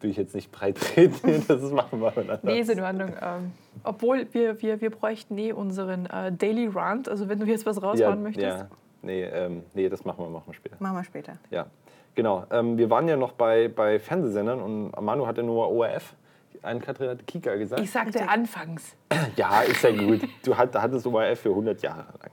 [0.00, 2.40] will ich jetzt nicht breit reden, das machen wir miteinander.
[2.42, 3.10] Nee, ist in Ordnung.
[3.20, 3.52] Ähm,
[3.84, 7.08] obwohl wir, wir, wir bräuchten eh unseren äh, Daily Rant.
[7.08, 8.46] Also wenn du jetzt was raushauen ja, möchtest.
[8.46, 8.68] ja.
[9.02, 10.76] nee, ähm, nee, das machen wir, machen wir später.
[10.78, 11.32] Machen wir später.
[11.50, 11.66] Ja,
[12.14, 12.44] genau.
[12.50, 16.14] Ähm, wir waren ja noch bei, bei Fernsehsendern und Manu hatte nur ORF.
[16.62, 17.82] Ann-Kathrin hat Kika gesagt.
[17.82, 18.94] Ich sagte anfangs.
[19.36, 20.20] ja, ist ja gut.
[20.44, 22.30] Du hat, hattest ORF für 100 Jahre lang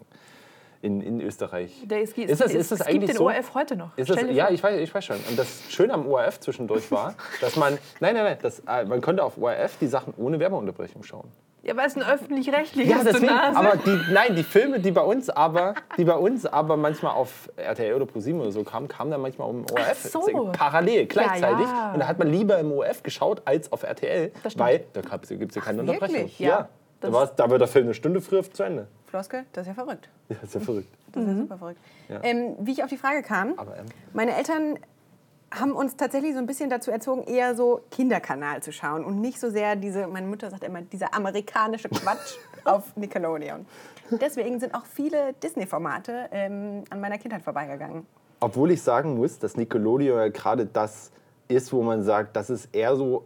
[0.82, 1.84] in, in Österreich.
[1.86, 3.26] Der ist, Ist das- ist das es eigentlich gibt den so?
[3.28, 3.98] ORF heute noch.
[3.98, 5.18] Ist das, ja, ich weiß, ich weiß schon.
[5.30, 9.02] Und das Schöne am ORF zwischendurch war, dass man, nein, nein, nein, das, äh, man
[9.02, 11.32] konnte auf ORF die Sachen ohne Werbeunterbrechung schauen.
[11.66, 13.58] Ja, weil es ein öffentlich-rechtliches Ja, deswegen, Nase.
[13.58, 17.50] aber die, nein, die Filme, die bei uns aber, die bei uns aber manchmal auf
[17.58, 20.52] RTL oder ProSieben oder so kamen, kamen dann manchmal um ORF Ach so.
[20.52, 21.66] parallel, gleichzeitig.
[21.68, 21.94] ja.
[21.94, 25.50] Und da hat man lieber im ORF geschaut als auf RTL, Das weil da gibt
[25.50, 26.16] es ja keine Ach, Unterbrechung.
[26.16, 26.40] wirklich?
[26.40, 26.70] Ja,
[27.02, 28.88] da, Das- war's, da wird der Film eine Stunde früher zu Ende.
[29.08, 30.10] Floskel, das ist ja verrückt.
[30.30, 30.90] Ja, ist ja verrückt.
[31.14, 31.80] Das ist ja super verrückt.
[32.10, 32.20] Ja.
[32.24, 34.78] Ähm, wie ich auf die Frage kam, Aber ähm, meine Eltern
[35.60, 39.40] haben uns tatsächlich so ein bisschen dazu erzogen, eher so Kinderkanal zu schauen und nicht
[39.40, 43.66] so sehr diese, meine Mutter sagt immer, dieser amerikanische Quatsch auf Nickelodeon.
[44.12, 48.06] Deswegen sind auch viele Disney-Formate ähm, an meiner Kindheit vorbeigegangen.
[48.40, 51.12] Obwohl ich sagen muss, dass Nickelodeon ja gerade das
[51.48, 53.24] ist, wo man sagt, das ist eher so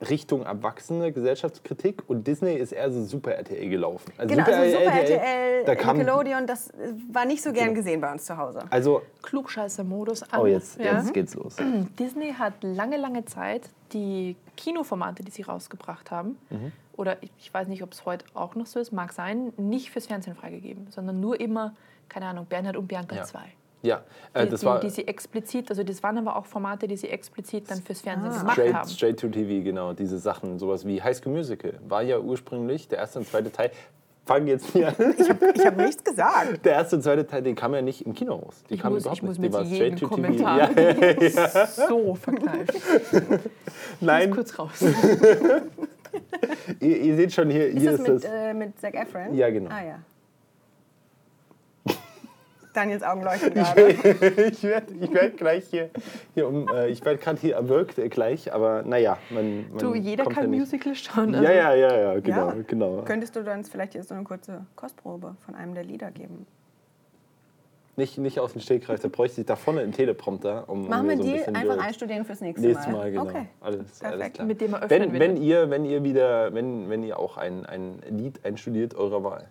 [0.00, 4.12] Richtung erwachsene Gesellschaftskritik und Disney ist eher so Super RTL gelaufen.
[4.18, 6.70] Genau, also Super RTL, da kam, Nickelodeon, das
[7.12, 8.64] war nicht so gern gesehen bei uns zu Hause.
[8.70, 10.40] Also, Klugscheißer-Modus an.
[10.40, 10.98] oh, jetzt, ja.
[10.98, 11.56] jetzt geht's los.
[11.98, 16.72] Disney hat lange, lange Zeit die Kinoformate, die sie rausgebracht haben, Mhm.
[16.96, 19.90] oder ich, ich weiß nicht, ob es heute auch noch so ist, mag sein, nicht
[19.90, 21.74] fürs Fernsehen freigegeben, sondern nur immer,
[22.08, 23.22] keine Ahnung, Bernhard und Bianca Ja.
[23.24, 23.40] 2.
[23.84, 26.88] Ja, äh, Die, das die, war die sie explizit, also das waren aber auch Formate,
[26.88, 28.38] die sie explizit dann fürs Fernsehen Ah.
[28.38, 28.88] gemacht straight, haben.
[28.88, 30.58] straight to TV, genau, diese Sachen.
[30.58, 33.70] Sowas wie High School Musical war ja ursprünglich der erste und zweite Teil.
[34.26, 34.94] Fangen jetzt hier an.
[35.54, 36.64] Ich habe nichts gesagt.
[36.64, 38.64] Der erste und zweite Teil, den kam ja nicht im Kino raus.
[38.70, 39.52] Die Ich kamen muss, überhaupt ich muss nicht.
[39.52, 41.20] mit Die war jedem Kommentar TV.
[41.36, 43.40] Ja, so verkneifen.
[44.00, 44.82] nein, Kurz raus.
[46.80, 48.30] ihr, ihr seht schon hier, Ist hier das ist mit, das.
[48.30, 49.34] äh, mit Zac Efron?
[49.34, 49.70] Ja, genau.
[49.70, 49.98] Ah ja.
[52.74, 53.88] Daniels Augen leuchten gerade.
[54.50, 55.90] ich werde ich werd gleich hier,
[56.34, 59.94] hier um, äh, ich werde gerade hier erwürgt äh, gleich, aber naja, man, man Du,
[59.94, 60.58] jeder kann ja.
[60.58, 61.34] Musical schauen.
[61.34, 62.56] Ja, ja, ja, ja, genau, Ja.
[62.66, 63.02] genau.
[63.02, 66.46] Könntest du uns vielleicht jetzt so eine kurze Kostprobe von einem der Lieder geben?
[67.96, 71.16] Nicht, nicht aus dem Stegreif, da bräuchte ich da vorne einen Teleprompter, um, Machen wir
[71.16, 73.22] so ein die einfach einstudieren fürs nächste, Nächstes Mal, genau.
[73.22, 73.46] Okay.
[73.60, 74.34] Alles, alles Perfekt.
[74.34, 74.46] klar.
[74.48, 75.42] Mit dem er wenn, wenn will.
[75.44, 79.48] ihr, wenn ihr wieder, wenn, wenn ihr auch ein, ein Lied einstudiert eurer Wahl,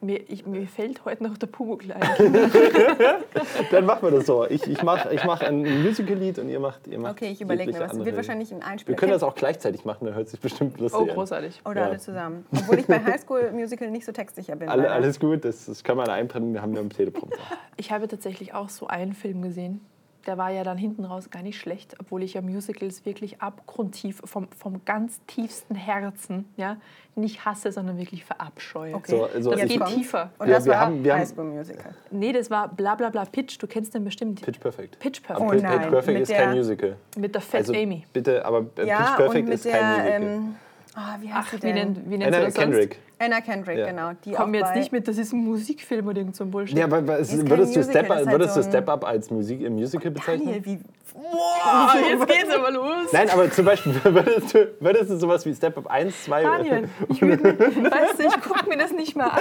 [0.00, 2.00] Mir, ich, mir fällt heute noch der Pumuckl ein.
[3.72, 4.46] dann machen wir das so.
[4.48, 7.72] Ich, ich mache ich mach ein Musical-Lied und ihr macht, ihr macht Okay, ich überlege
[7.72, 7.90] mir was.
[7.90, 8.06] andere.
[8.06, 8.96] Wird wahrscheinlich ein Wir Einspieler.
[8.96, 11.14] können das auch gleichzeitig machen, dann hört sich bestimmt lustig Oh, an.
[11.14, 11.60] großartig.
[11.64, 11.86] Oder Ja.
[11.88, 12.46] alle zusammen.
[12.52, 14.68] Obwohl ich bei Highschool Musical nicht so textsicher bin.
[14.68, 17.38] Alle, alles gut, das, das kann man einbrennen, wir haben ja einen Teleprompter.
[17.76, 19.80] Ich habe tatsächlich auch so einen Film gesehen.
[20.28, 24.20] Der war ja dann hinten raus gar nicht schlecht, obwohl ich ja Musicals wirklich abgrundtief,
[24.24, 26.76] vom, vom ganz tiefsten Herzen, ja,
[27.14, 28.94] nicht hasse, sondern wirklich verabscheue.
[28.94, 29.10] Okay.
[29.10, 30.30] So, also Das geht tiefer.
[30.38, 31.94] Und Ja, das wir war haben- wir haben- Highschool Musical.
[32.10, 34.42] Nee, das war bla bla bla Pitch, du kennst den bestimmt.
[34.42, 34.98] Pitch Perfect.
[34.98, 35.48] Pitch Aber Perfect.
[35.48, 36.96] Oh Pitch, nein, Pitch Perfect mit ist der- kein Musical.
[37.16, 38.06] Mit der Fat Also Amy.
[38.12, 40.22] bitte, aber äh, Ja, Pitch Perfect und mit ist der, kein Musical.
[40.22, 40.54] ähm,
[40.94, 41.74] ah, wie heißt Ach, wie denn?
[41.74, 42.92] nennt, wie nennt Anna Kendrick.
[42.96, 43.07] sonst?
[43.18, 43.86] Anna Kendrick, Ja.
[43.90, 44.12] genau.
[44.24, 46.78] Die Komm auch jetzt nicht mit, das ist ein Musikfilm oder irgend so ein Bullshit.
[46.78, 49.74] Ja, aber, aber würdest, du Step, halt würdest so du Step Up als Musik, im
[49.74, 50.46] Musical bezeichnen?
[50.46, 50.78] Daniel, wie,
[51.18, 53.12] Boah, jetzt geht's aber los.
[53.12, 56.88] Nein, aber zum Beispiel würdest du, würdest du sowas wie Step Up 1, 2 Daniel,
[57.08, 59.38] ich würde, weißt du, ich gucke mir das nicht mehr an.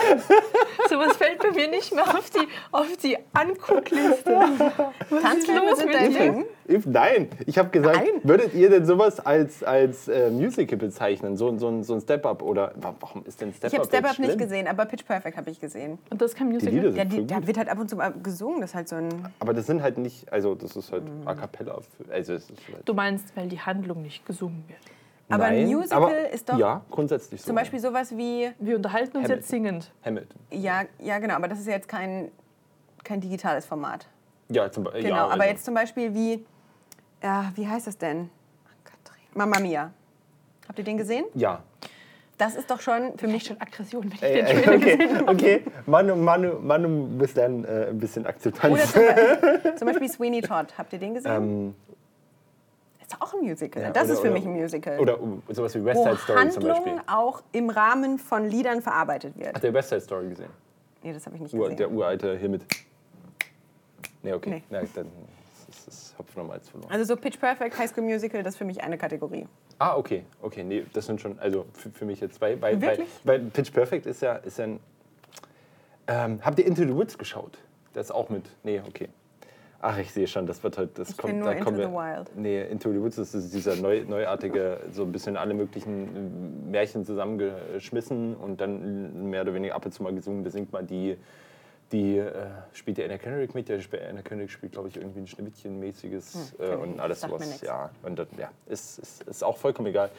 [0.90, 4.32] Sowas fällt bei mir nicht mehr auf die, auf die Anguckliste.
[5.10, 6.10] Was ist Tanzfilme los mit dir?
[6.10, 6.46] Ding?
[6.70, 8.20] If, nein, ich habe gesagt, Nein.
[8.24, 11.38] würdet ihr denn sowas als, als äh, Musical bezeichnen?
[11.38, 13.84] So, so, ein- so ein Step Up oder wa- warum ist denn Step Ich habe
[13.84, 15.98] Up Step jetzt Up nicht gesehen, aber Pitch Perfect habe ich gesehen.
[16.10, 16.74] Und das ist kein Die Musical?
[16.76, 18.90] Lieder sind Ja, die, da wird halt ab und zu mal gesungen, das ist halt
[18.90, 19.08] so ein...
[19.40, 21.26] Aber das sind halt nicht, also das ist halt Mhm.
[21.26, 21.67] A Cappella.
[21.76, 24.80] Für, also es ist halt, Du meinst, weil die Handlung nicht gesungen wird.
[25.30, 27.48] Aber ein Nein, Musical aber ist doch Ja, grundsätzlich so.
[27.48, 28.50] zum Beispiel sowas wie...
[28.60, 29.38] Wir unterhalten uns Hamilton.
[29.38, 29.92] jetzt singend.
[30.06, 30.40] Hamilton.
[30.52, 32.32] Ja, ja, genau, aber das ist ja jetzt kein,
[33.04, 34.08] kein digitales Format.
[34.50, 35.04] Ja, zum Beispiel.
[35.04, 36.46] Genau, ja, aber also, jetzt zum Beispiel wie...
[37.22, 38.30] Ja, wie heißt das denn?
[39.34, 39.92] Mamma Mia.
[40.68, 41.26] Habt ihr den gesehen?
[41.36, 41.62] Ja.
[42.38, 45.64] Das ist doch schon für mich schon Aggression, wenn ich den Trailer gesehen okay, okay.
[45.88, 48.92] Manu, Manu, Manu muss lernen, äh, ein bisschen Oder Akzeptanz.
[48.94, 50.68] zum, Beispiel, zum Beispiel Sweeney Todd.
[50.78, 51.32] Habt ihr den gesehen?
[51.32, 51.76] Ähm,
[53.02, 53.82] ist doch auch ein Musical.
[53.82, 55.00] ja, das oder- ist für oder- mich ein Musical.
[55.00, 55.18] Oder
[55.50, 56.86] sowas wie West Side Story zum Beispiel.
[56.92, 59.56] Handlung auch im Rahmen von Liedern verarbeitet wird.
[59.56, 60.50] Habt ihr West Side Story gesehen?
[61.02, 61.78] Nee, das habe ich nicht Ur, gesehen.
[61.78, 62.62] der uralte hier mit.
[64.22, 64.50] Nee, okay.
[64.50, 64.64] Nee.
[64.70, 65.08] Na, dann
[65.70, 66.92] ist das Hopfen am Malz verloren.
[66.92, 69.48] Also so Pitch Perfect, High School Musical, das ist für mich eine Kategorie.
[69.80, 70.24] Ah, okay.
[70.42, 72.60] Okay, nee, das sind schon, also für, für mich jetzt zwei.
[72.62, 73.10] Weil, weil, Wirklich?
[73.24, 74.80] weil Pitch Perfect ist ja, ist ja ein.
[76.08, 77.58] Ähm, habt ihr Into the Woods geschaut?
[77.94, 78.44] Das ist auch mit.
[78.64, 79.10] Nee, okay.
[79.80, 80.92] Ach, ich sehe schon, das wird heute.
[80.96, 82.32] Das Ich kommt, kenn nur da kommen Into wir, the Wild.
[82.36, 86.72] Nee, Into the Woods das ist dieser neu, neuartige, so ein bisschen alle möglichen äh,
[86.72, 90.44] Märchen zusammengeschmissen und dann mehr oder weniger ab und zu mal gesungen.
[90.44, 91.18] Da singt man die,
[91.92, 92.32] die äh,
[92.74, 93.70] spielt ja Anna Kendrick mit.
[93.70, 97.62] Der Anna Kendrick spielt, glaube ich, irgendwie ein Schneewittchen-mäßiges Hm, äh, und alles sowas.
[97.62, 100.10] Ja, und das, ja, ist, ist, ist auch vollkommen egal.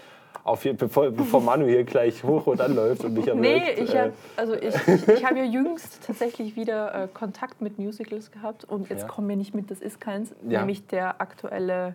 [0.44, 3.46] Auf, jeden- bevor, bevor Manu hier gleich hoch und anläuft und mich erwürgt.
[3.48, 7.60] Nee, ich äh, habe also ich, ich, ich hab ja jüngst tatsächlich wieder äh, Kontakt
[7.60, 9.08] mit Musicals gehabt und jetzt Ja.
[9.08, 10.60] kommen wir nicht mit, das ist keins, Ja.
[10.60, 11.94] nämlich der aktuelle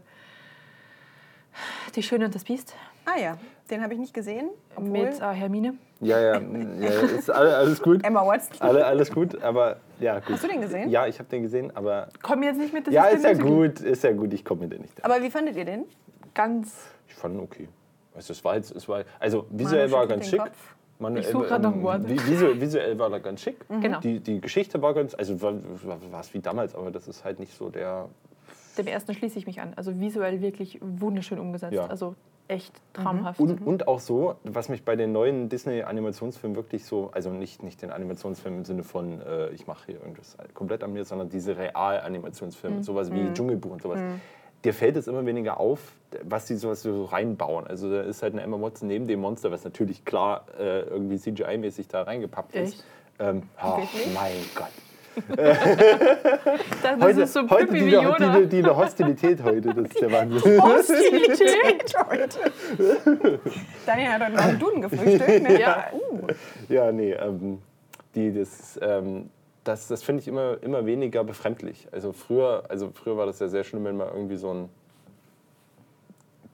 [1.96, 3.38] Die Schöne und das Biest Ah ja,
[3.70, 4.50] den habe ich nicht gesehen.
[4.76, 5.76] Obwohl mit äh, Hermine.
[6.02, 6.40] ja, ja,
[6.80, 8.04] ja, ist alle- alles gut.
[8.04, 8.56] Emma Watson.
[8.60, 10.32] Alle, alles gut, aber ja, gut.
[10.32, 10.90] Hast du den gesehen?
[10.90, 13.34] Ja, ich habe den gesehen, aber Komm jetzt nicht mit, das ja, ist ist ja
[13.34, 15.04] gut, ist ja gut, ich komme mit dir nicht.
[15.04, 15.86] Aber wie fandet ihr den?
[16.34, 16.90] Ganz.
[17.08, 17.68] Ich fand ihn okay.
[18.16, 20.40] Also, es war jetzt, es war, also visuell war er schüttelt ganz den schick.
[20.40, 20.76] Kopf.
[21.18, 22.02] Ich suche gerade noch ein ähm, Wort.
[22.06, 23.58] vi- Visuell, visuell war er ganz schick.
[23.68, 24.00] Genau.
[24.00, 25.54] Die, die Geschichte war ganz, also war,
[26.12, 28.08] war es wie damals, aber das ist halt nicht so der.
[28.78, 29.74] Dem ersten schließe ich mich an.
[29.76, 31.74] Also visuell wirklich wunderschön umgesetzt.
[31.74, 31.88] Ja.
[31.88, 32.16] Also
[32.48, 33.40] echt traumhaft.
[33.40, 37.82] Und, und auch so, was mich bei den neuen Disney-Animationsfilmen wirklich so, also nicht, nicht
[37.82, 41.58] den Animationsfilm im Sinne von, äh, ich mache hier irgendwas komplett an mir, sondern diese
[41.58, 44.00] Real-Animationsfilme, sowas wie Dschungelbuch und sowas.
[44.64, 45.80] Dir fällt es immer weniger auf,
[46.24, 47.68] was die sowas so reinbauen.
[47.68, 51.16] Also da ist halt eine Emma Watson neben dem Monster, was natürlich klar äh, irgendwie
[51.16, 52.86] CGI-mäßig da reingepappt ist.
[53.20, 53.80] Ähm, oh,
[54.14, 54.72] mein Gott.
[56.84, 58.40] Das Heute, ist so heute die, wie die, Yoda.
[58.40, 60.62] die, die Hostilität heute, das ist der Wahnsinn.
[60.62, 61.96] Hostilität.
[63.86, 65.44] Daniel hat heute noch einen Duden gefrühstückt.
[65.44, 65.60] Ne?
[65.60, 65.86] Ja.
[65.94, 66.28] Uh.
[66.70, 67.60] Ja, nee, ähm,
[68.16, 69.30] die, das, ähm,
[69.64, 71.88] das, das finde ich immer, immer weniger befremdlich.
[71.92, 74.70] Also früher, also früher war das ja sehr schlimm, wenn mal irgendwie so ein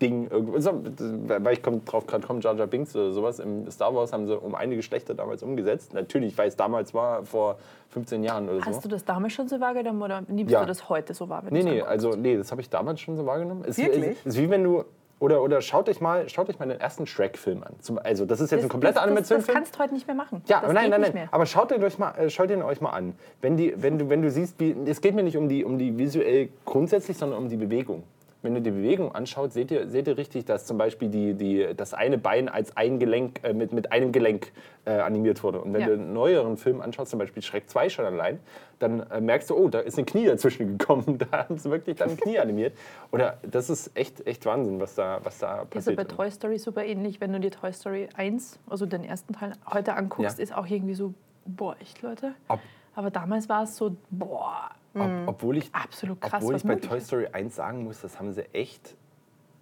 [0.01, 4.13] Ding, weil ich komm, drauf gerade komme, Jar Jar Binks oder sowas, im Star Wars
[4.13, 5.93] haben sie um eine Geschlechter damals umgesetzt.
[5.93, 7.57] Natürlich, weil es damals war, vor
[7.89, 8.65] 15 Jahren oder so.
[8.65, 10.61] Hast du das damals schon so wahrgenommen oder nimmst Ja.
[10.61, 11.43] du das heute so wahr?
[11.49, 13.63] Nee, nee, also nee, das habe ich damals schon so wahrgenommen.
[13.67, 14.03] Es, Wirklich?
[14.03, 14.85] Es, es ist wie wenn du
[15.19, 17.73] oder, oder schaut euch mal, schaut euch mal den ersten Shrek-Film an.
[17.81, 19.55] Zum, also das ist jetzt ein kompletter das, das, das Animationsfilm.
[19.57, 20.41] kannst du heute nicht mehr machen.
[20.47, 21.23] Ja, das aber nein, nein, nicht nein.
[21.23, 21.29] Mehr.
[21.33, 23.15] Aber schaut ihn euch mal, äh, schaut ihn euch mal an.
[23.41, 25.77] Wenn, die, wenn, du, wenn du siehst, wie, es geht mir nicht um die, um
[25.77, 28.03] die visuell grundsätzlich, sondern um die Bewegung.
[28.41, 31.73] Wenn du die Bewegung anschaut, seht ihr, seht ihr richtig, dass zum Beispiel die, die,
[31.75, 34.53] das eine Bein als ein Gelenk, äh, mit, mit einem Gelenk
[34.85, 35.59] äh, animiert wurde.
[35.61, 35.87] Und wenn Ja.
[35.87, 38.39] du einen neueren Film anschaust, zum Beispiel Schreck 2 schon allein,
[38.79, 41.17] dann äh, merkst du, oh, da ist ein Knie dazwischen gekommen.
[41.17, 42.77] Da haben sie wirklich dann ein Knie animiert.
[43.11, 45.97] Oder das ist echt, echt Wahnsinn, was da, was da Das ist passiert.
[45.97, 47.19] bei Toy Story super ähnlich.
[47.19, 50.43] Wenn du dir Toy Story 1, also den ersten Teil, heute anguckst, Ja.
[50.43, 51.13] ist auch irgendwie so,
[51.45, 52.35] boah, echt, Leute?
[52.47, 52.61] Ob-
[52.95, 56.99] Aber damals war es so, boah, Ob, obwohl ich, absolut krass, obwohl ich bei Toy.
[56.99, 58.95] Story 1 sagen muss, das haben sie echt.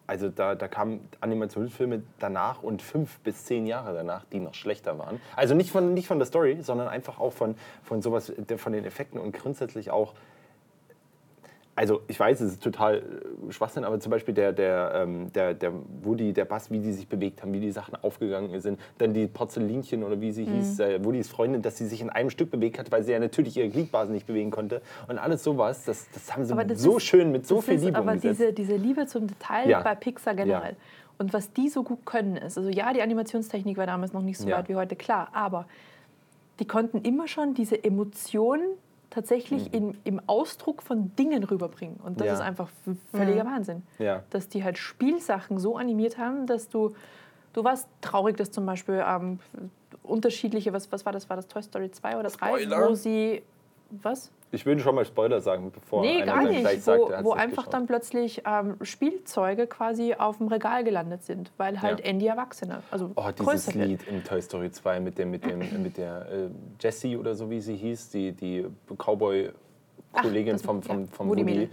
[0.07, 4.97] Also da, da kamen Animationsfilme danach und fünf bis zehn Jahre danach, die noch schlechter
[4.97, 5.19] waren.
[5.35, 8.85] Also nicht von, nicht von der Story, sondern einfach auch von, von sowas, von den
[8.85, 10.13] Effekten und grundsätzlich auch.
[11.79, 15.53] Also ich weiß, es ist total äh, Schwachsinn, aber zum Beispiel der, der, ähm, der,
[15.53, 18.79] der Woody, der Bass, wie die sich bewegt haben, wie die Sachen aufgegangen sind.
[18.97, 20.53] Dann die Porzellinchen oder wie sie Mhm.
[20.55, 23.19] hieß, äh, Woodys Freundin, dass sie sich in einem Stück bewegt hat, weil sie ja
[23.19, 24.81] natürlich ihre Gliedbasen nicht bewegen konnte.
[25.07, 27.75] Und alles sowas, das, das haben sie Aber das so ist- schön mit so viel
[27.75, 28.39] ist Liebe aber umgesetzt.
[28.39, 29.81] diese, diese Liebe zum Detail Ja.
[29.83, 30.71] bei Pixar generell.
[30.71, 30.77] Ja.
[31.19, 34.39] Und was die so gut können ist, also ja, die Animationstechnik war damals noch nicht
[34.39, 34.57] so Ja.
[34.57, 35.67] weit wie heute, klar, aber
[36.59, 38.67] die konnten immer schon diese Emotionen
[39.09, 41.97] tatsächlich in, im Ausdruck von Dingen rüberbringen.
[41.97, 42.27] Und das Mhm.
[42.27, 42.33] Ja.
[42.33, 42.69] ist einfach
[43.11, 43.83] völliger Wahnsinn.
[43.99, 44.23] Ja.
[44.29, 46.93] Dass die halt Spielsachen so animiert haben, dass du,
[47.53, 49.39] du warst traurig, dass zum Beispiel ähm,
[50.03, 52.89] unterschiedliche, was, was war das, war das Toy Story 2 oder 3, Spoiler.
[52.89, 53.43] wo sie,
[53.89, 54.31] was?
[54.51, 56.61] Ich würde schon mal Spoiler sagen, bevor Nee, einer gar nicht.
[56.61, 57.73] gleich Wo, sagt, wo nicht einfach geschaut.
[57.73, 62.05] dann plötzlich ähm, Spielzeuge quasi auf dem Regal gelandet sind, weil halt Ja.
[62.05, 63.85] Andy Erwachsene, also Oh, dieses wird.
[63.87, 67.49] Lied in Toy Story 2 mit, dem, mit, dem, mit der äh, Jessie oder so
[67.49, 68.65] wie sie hieß, die, die
[68.97, 71.51] Cowboy-Kollegin das- vom, vom, ja, vom Woody Woody.
[71.53, 71.69] Mädel.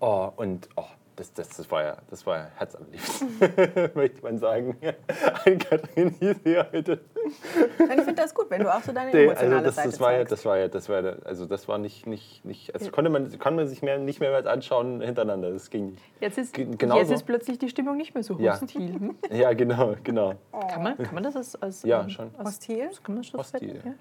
[0.00, 0.84] Oh, und oh,
[1.16, 3.24] das, das, das war ja, das war ja herzallerliebst,
[3.94, 4.76] möchte man sagen.
[5.44, 7.00] Ein Katrin hieß hier heute.
[7.24, 10.00] Ich finde das gut, wenn du auch so deine Nee, emotionale also das, Seite das
[10.00, 12.90] war ja, das war ja, das war ja, also das war nicht, nicht, nicht also
[12.90, 16.02] konnte man, kann man sich mehr, nicht mehr was anschauen hintereinander, das ging nicht.
[16.20, 17.00] Jetzt ist, genauso.
[17.00, 18.60] jetzt ist plötzlich die Stimmung nicht mehr so Ja.
[18.60, 18.94] hostil.
[18.94, 19.16] Hm?
[19.30, 20.34] Ja, genau, genau.
[20.68, 22.30] Kann, man, kann man das als, als Ja, ähm, schon.
[22.36, 22.90] Als, Hostil?
[23.02, 23.82] Kann man das Hostil.
[23.84, 23.92] Ja.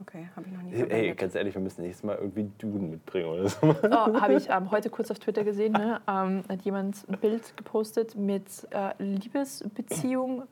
[0.00, 1.18] Okay, habe ich noch nie Ey, verwendet.
[1.18, 3.58] ganz ehrlich, wir müssen nächstes Mal irgendwie Duden mitbringen oder so.
[3.84, 5.72] Oh, Habe ich ähm, heute kurz auf Twitter gesehen.
[5.72, 6.00] Ne?
[6.08, 10.44] Ähm, hat jemand ein Bild gepostet mit äh, Liebesbeziehung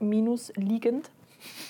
[0.00, 1.10] minus liegend.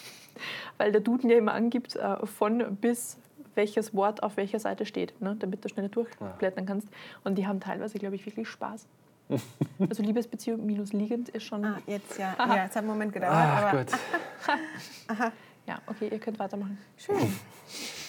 [0.79, 3.19] Weil der Duden ja immer angibt, äh, von bis
[3.55, 5.35] welches Wort auf welcher Seite steht, ne?
[5.39, 6.89] damit du schnell durchblättern kannst.
[7.25, 8.87] Und die haben teilweise, glaube ich, wirklich Spaß.
[9.79, 11.65] Also Liebesbeziehung minus liegend ist schon.
[11.65, 12.35] Ah, jetzt ja.
[12.39, 15.33] Ja, es hat einen Moment gedauert, Ach aber Gott.
[15.69, 16.79] Ja, okay, ihr könnt weitermachen.
[16.97, 17.17] schön.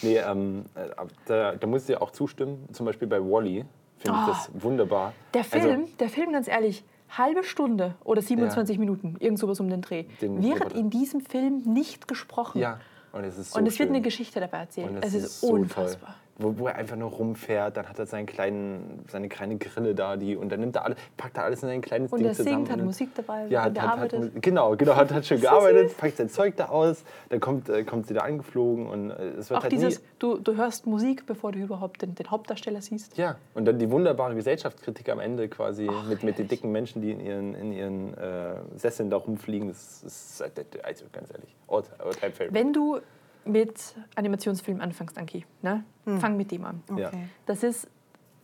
[0.02, 0.88] Nee, ähm, äh,
[1.26, 2.70] da, da muss ich dir auch zustimmen.
[2.72, 3.66] Zum Beispiel bei Wally
[3.98, 4.28] finde ich Oh.
[4.32, 5.12] das wunderbar.
[5.34, 9.70] Der Film, Also, der Film, ganz ehrlich, halbe Stunde oder 27 Minuten, irgend sowas um
[9.70, 10.76] den Dreh, Den wird Roboter.
[10.78, 12.60] in diesem Film nicht gesprochen.
[12.60, 12.80] Ja.
[13.12, 14.90] Und es ist so und es wird eine Geschichte dabei erzählt.
[14.90, 15.60] Und Es das ist, so toll.
[15.62, 16.16] unfassbar.
[16.42, 20.16] Wo, wo er einfach nur rumfährt, dann hat er seinen kleinen, seine kleine Grille da,
[20.16, 22.34] die, und dann nimmt er alle, packt er alles in ein kleines Und Ding er
[22.34, 22.56] zusammen.
[22.66, 25.42] singt, hat und- Musik dabei, ja, hat, der hat, hat, genau, genau, hat, hat schön
[25.42, 29.32] gearbeitet, packt sein Zeug da aus, dann kommt, äh, kommt sie da angeflogen und äh,
[29.38, 32.32] es wird Auch halt dieses, nie, du, du hörst Musik, bevor du überhaupt den, den
[32.32, 33.18] Hauptdarsteller siehst.
[33.18, 37.12] Ja, und dann die wunderbare Gesellschaftskritik am Ende quasi mit, mit den dicken Menschen, die
[37.12, 39.68] in ihren, in ihren äh, Sesseln da rumfliegen.
[39.68, 42.54] Das ist, also ganz ehrlich, all, all time favorite.
[42.54, 43.00] Wenn du
[43.46, 45.84] mit Animationsfilmen anfängst, Anki, ne?
[46.06, 46.20] Hm.
[46.20, 46.84] fang mit dem an.
[46.96, 47.08] Ja.
[47.08, 47.28] Okay.
[47.46, 47.88] Das ist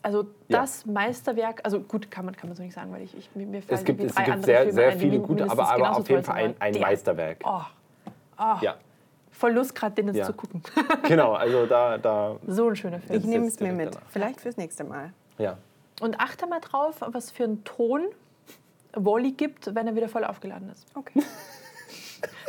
[0.02, 0.60] also Ja.
[0.60, 3.46] das Meisterwerk, also gut, kann man, kann man so nicht sagen, weil ich, ich mir,
[3.62, 6.24] fallen Es gibt, es gibt sehr, Filme sehr ein, viele gute, aber, aber auf jeden
[6.24, 7.40] Fall ein, ein der- Meisterwerk.
[7.44, 7.62] Oh,
[8.38, 8.76] oh, Ja,
[9.32, 10.26] voll Lust gerade, den jetzt Ja.
[10.26, 10.62] zu gucken.
[11.08, 13.20] genau, also da, da so ein schöner Film.
[13.20, 13.96] Ich nehme es mir mit.
[13.96, 14.08] danach.
[14.10, 15.12] Vielleicht fürs nächste Mal.
[15.38, 15.58] ja.
[16.02, 18.02] Und achte mal drauf, was für einen Ton
[18.94, 20.86] Wally gibt, wenn er wieder voll aufgeladen ist.
[20.94, 21.24] Okay.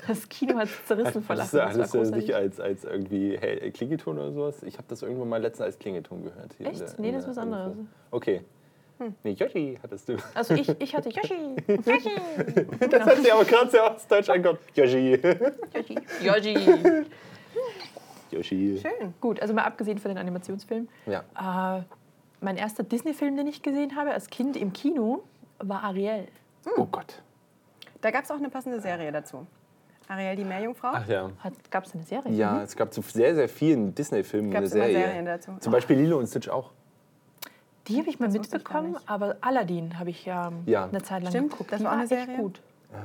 [0.07, 3.71] Das Kino hat es zerrissen vor Hast du Das alles nicht als, als irgendwie hey,
[3.73, 4.63] Klingelton oder sowas?
[4.63, 6.55] Ich habe das irgendwann mal letztens als Klingelton gehört.
[6.59, 6.81] hier Echt?
[6.81, 7.73] der- Nee, das ist was anderes.
[8.11, 8.43] Okay.
[9.25, 10.17] Nee, Yoshi hattest du.
[10.35, 11.55] Also ich, ich hatte Yoshi.
[11.69, 12.11] Yoshi.
[12.89, 14.59] Das hat sich aber gerade sehr ostdeutsch angehört.
[14.75, 15.21] Yoshi.
[15.73, 15.99] Yoshi.
[16.23, 17.05] Yoshi.
[18.31, 18.79] Yoshi.
[18.81, 19.15] Schön.
[19.21, 20.89] Gut, also mal abgesehen von den Animationsfilmen.
[21.07, 21.79] Ja.
[21.79, 21.83] Äh,
[22.41, 25.23] mein erster Disney-Film, den ich gesehen habe als Kind im Kino,
[25.59, 26.27] war Ariel.
[26.77, 27.23] Oh Gott.
[28.01, 29.47] Da gab es auch eine passende Serie dazu.
[30.09, 30.91] Ariel, die Meerjungfrau.
[30.93, 31.31] Ach ja.
[31.71, 32.33] Gab es eine Serie?
[32.33, 34.95] Ja, es gab zu sehr, sehr vielen Disney-Filmen eine Serie.
[34.95, 35.53] Serien dazu.
[35.61, 36.71] Zum Beispiel Lilo und Stitch auch.
[37.89, 39.09] Die habe ich mal Das ich mitbekommen, nicht.
[39.09, 40.85] aber Aladdin habe ich ähm, Ja.
[40.87, 41.73] eine Zeit lang Stimmt, geguckt.
[41.73, 42.37] das Die war auch eine echt Serie?
[42.37, 42.61] gut.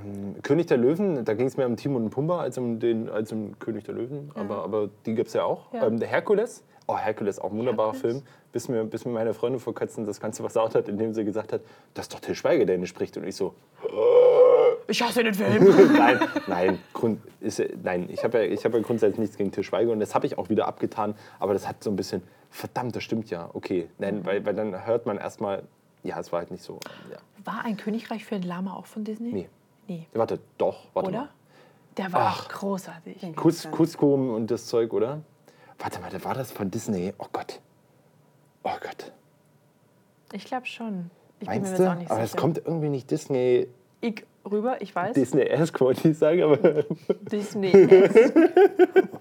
[0.06, 3.10] Ähm, König der Löwen, da ging es mehr um Timon und Pumba als um, den,
[3.10, 4.32] als um König der Löwen.
[4.36, 5.72] Aber, aber die gibt es ja auch.
[5.74, 5.86] Ja.
[5.86, 8.14] Ähm, der Herkules, oh Herkules, auch ein wunderbarer Herkules?
[8.18, 8.24] Film.
[8.52, 11.54] Bis mir, bis mir meine Freundin vor kurzem das Ganze versaut hat, indem sie gesagt
[11.54, 11.62] hat,
[11.94, 13.16] das ist doch Til Schweiger, der nicht spricht.
[13.18, 13.54] Und ich so,
[14.92, 15.94] Ich hasse den Film.
[15.98, 19.64] nein, nein, Grund, ist, nein ich habe ja, ich hab ja grundsätzlich nichts gegen Til
[19.64, 21.16] Schweiger und das habe ich auch wieder abgetan.
[21.40, 23.88] Aber das hat so ein bisschen, verdammt, das stimmt ja, okay.
[24.00, 25.64] Nein, weil, weil dann hört man erstmal,
[26.04, 26.78] ja, es war halt nicht so.
[27.10, 27.18] Ja.
[27.46, 29.32] War ein Königreich für ein Lama auch von Disney?
[29.32, 29.50] Nee.
[29.88, 30.08] Nee.
[30.14, 31.20] Warte, doch, warte Oder?
[31.20, 31.30] mal.
[31.98, 32.46] Der war Ach.
[32.46, 33.36] auch großartig.
[33.36, 35.22] Kus, Cusco und das Zeug, oder?
[35.80, 37.14] Warte mal, war das von Disney?
[37.18, 37.60] Oh Gott.
[38.64, 39.12] Oh Gott.
[40.34, 41.10] Ich glaube schon.
[41.40, 41.92] Ich Meinst bin mir du?
[41.92, 42.42] auch nicht Aber es sicher.
[42.42, 43.68] kommt irgendwie nicht Disney.
[44.02, 45.14] ich rüber, ich weiß.
[45.14, 46.58] Disney S wollte ich sagen, aber
[47.32, 48.34] Disney S.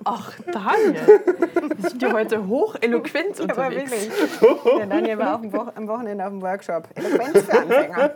[0.04, 1.20] Ach, Daniel.
[1.76, 3.90] Wir sind ja heute hocheloquent Aber unterwegs.
[3.92, 4.10] wirklich.
[4.78, 6.88] Der Daniel war auf dem Wo am Wochenende auf dem Workshop.
[6.94, 8.10] Eloquenz für Anfänger.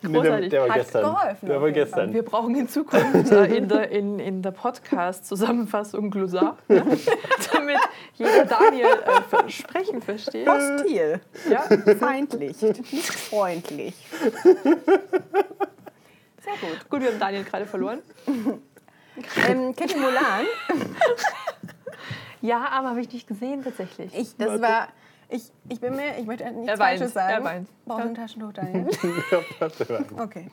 [0.00, 0.50] Nee, der, Großartig.
[0.50, 1.02] der war Hat gestern.
[1.02, 2.14] geholfen der war gestern.
[2.14, 6.84] Wir brauchen in Zukunft äh, in der, in, in der Podcast-Zusammenfassung Glossar, ne?
[7.52, 7.76] damit
[8.18, 10.48] jeder Daniel äh, sprechen versteht.
[10.48, 11.20] Hostil.
[11.48, 11.62] Ja?
[11.98, 12.60] Feindlich.
[12.62, 13.94] Nicht freundlich.
[14.44, 14.72] Sehr
[16.60, 16.90] gut.
[16.90, 18.00] Gut, wir haben Daniel gerade verloren.
[19.48, 20.46] Ähm, kennt ihr Mulan?
[22.40, 24.14] Ja, aber habe ich nicht gesehen tatsächlich.
[24.16, 24.88] Ich, das war.
[25.30, 27.30] Ich, ich bin mir, ich möchte nichts Er weint, Falsches sagen.
[27.32, 27.68] er weint.
[27.84, 28.86] Brauchst du ein Taschentuch, Daniel?
[30.18, 30.50] Okay.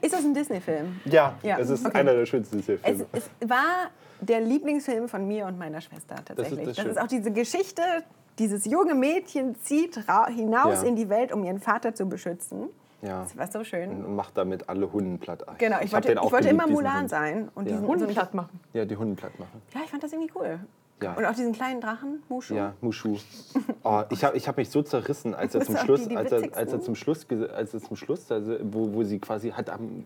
[0.00, 1.00] Ist das ein Disney-Film?
[1.06, 1.98] Ja, Ja, es ist okay.
[1.98, 3.06] einer der schönsten Es, Filme.
[3.12, 6.66] es war der Lieblingsfilm von mir und meiner Schwester tatsächlich.
[6.66, 7.02] das Das ist, schön.
[7.02, 7.82] auch diese Geschichte,
[8.38, 9.98] dieses junge Mädchen zieht
[10.34, 10.88] hinaus Ja.
[10.88, 12.68] in die Welt, um ihren Vater zu beschützen.
[13.02, 13.22] Ja.
[13.22, 14.04] Das war so schön.
[14.04, 15.44] Und macht damit alle Hunden platt.
[15.46, 17.10] Ach, Genau, ich, hab wollte, ich wollte geliebt, immer Mulan Hund.
[17.10, 17.48] sein.
[17.54, 17.72] Und Ja.
[17.76, 18.60] diesen, Hunden so, platt machen.
[18.72, 19.62] Ja, die Hunden platt machen.
[19.72, 20.58] ja, ich fand das irgendwie cool.
[21.00, 21.14] Ja.
[21.14, 22.54] Und auch diesen kleinen Drachen, Mushu.
[22.54, 23.16] Ja, Mushu.
[23.84, 26.16] Oh, ich habe ich hab mich so zerrissen, als er Das zum Schluss, die, die
[26.16, 29.50] als er, als er zum Schluss, als er zum Schluss, also wo, wo sie quasi
[29.50, 30.04] hat am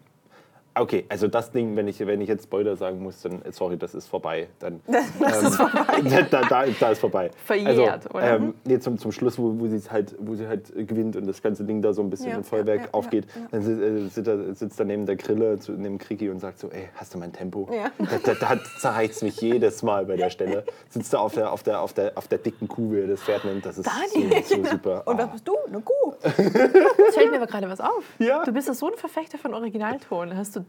[0.75, 3.95] Okay, also das Ding, wenn ich, wenn ich jetzt Spoiler sagen muss, dann sorry, das
[3.95, 4.49] ist vorbei.
[4.59, 4.81] Dann,
[5.21, 5.81] das ist vorbei.
[6.31, 7.31] Da, da, da ist vorbei.
[7.45, 8.37] Verjährt, also, oder?
[8.37, 11.43] Ähm, nee, zum, zum Schluss, wo, wo, sie halt, wo sie halt gewinnt und das
[11.43, 14.09] ganze Ding da so ein bisschen Ja, im Feuerwerk ja, ja, aufgeht, dann sitzt, äh,
[14.09, 17.15] sitzt, er, sitzt er neben der Grille, zu, neben Kriki und sagt so, ey, hast
[17.15, 17.69] du mein Tempo?
[17.73, 17.91] Ja.
[17.99, 20.65] Da, da, da zerreißt mich jedes Mal bei der Stelle.
[20.89, 23.23] Sitzt er auf der, auf der, auf der, auf der dicken Kuh, wie er das
[23.23, 23.67] Pferd nennt.
[23.67, 24.43] Das ist Daniel.
[24.45, 25.03] so, so super.
[25.07, 25.33] Und was Ah.
[25.33, 25.55] bist du?
[25.67, 26.15] Eine Kuh.
[26.23, 26.35] Jetzt
[27.15, 28.05] fällt mir aber gerade was auf.
[28.19, 28.43] Ja.
[28.45, 30.37] Du bist so ein Verfechter von Originalton.
[30.37, 30.62] Hast du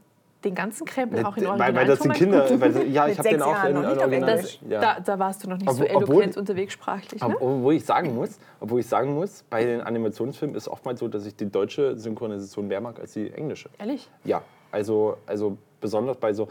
[0.43, 2.60] den ganzen Krempel auch in Originalton weil das sind Kinder.
[2.60, 4.35] Weil, ja, ich habe den auch Jahren in, in Original.
[4.37, 4.81] Das, ja.
[4.81, 7.21] da, da warst du noch nicht so Obwohl- obwohl- eloquent unterwegs sprachlich.
[7.21, 7.27] Ne?
[7.35, 11.08] Ob- Obwohl ich sagen muss, obwohl ich sagen muss, bei den Animationsfilmen ist oftmals so,
[11.08, 13.69] dass ich die deutsche Synchronisation mehr mag als die englische.
[13.79, 14.10] Ehrlich?
[14.23, 14.41] Ja,
[14.71, 16.48] also, also besonders bei so.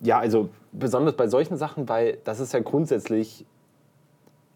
[0.00, 3.44] Ja, also besonders bei solchen Sachen, weil das ist ja grundsätzlich.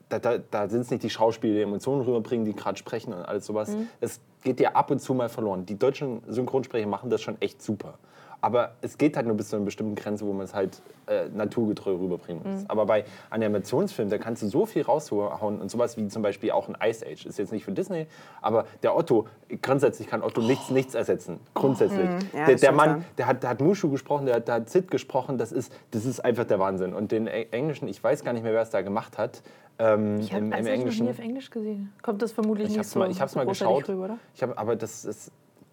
[0.08, 3.20] Da, da, da sind es nicht die Schauspieler, die Emotionen rüberbringen, die gerade sprechen und
[3.20, 3.76] alles sowas.
[4.00, 5.66] Es geht ja ab und zu mal verloren.
[5.66, 7.94] Die deutschen Synchronsprecher machen das schon echt super.
[8.40, 11.26] Aber es geht halt nur bis zu einer bestimmten Grenze, wo man es halt äh,
[11.28, 12.70] naturgetreu rüberbringen muss.
[12.70, 16.68] Aber bei Animationsfilmen, da kannst du so viel raushauen und sowas wie zum Beispiel auch
[16.68, 17.26] ein Ice Age.
[17.26, 18.06] Ist jetzt nicht für Disney,
[18.40, 19.26] aber der Otto,
[19.60, 21.40] grundsätzlich kann Otto nichts, nichts ersetzen.
[21.54, 22.08] Grundsätzlich.
[22.32, 24.88] Ja, der, der Mann, der hat, der hat Mushu gesprochen, der, hat- der hat Sid
[24.90, 26.94] gesprochen, das ist, das ist einfach der Wahnsinn.
[26.94, 29.42] Und den Englischen, ich weiß gar nicht mehr, wer es da gemacht hat.
[29.78, 31.92] Ähm, Ich habe also noch nie auf Englisch gesehen.
[32.02, 33.88] Kommt das vermutlich Ich nicht so, mal, ich hab's so mal geschaut.
[33.88, 34.18] Rüber, oder?
[34.34, 35.30] Ich hab, aber das ist.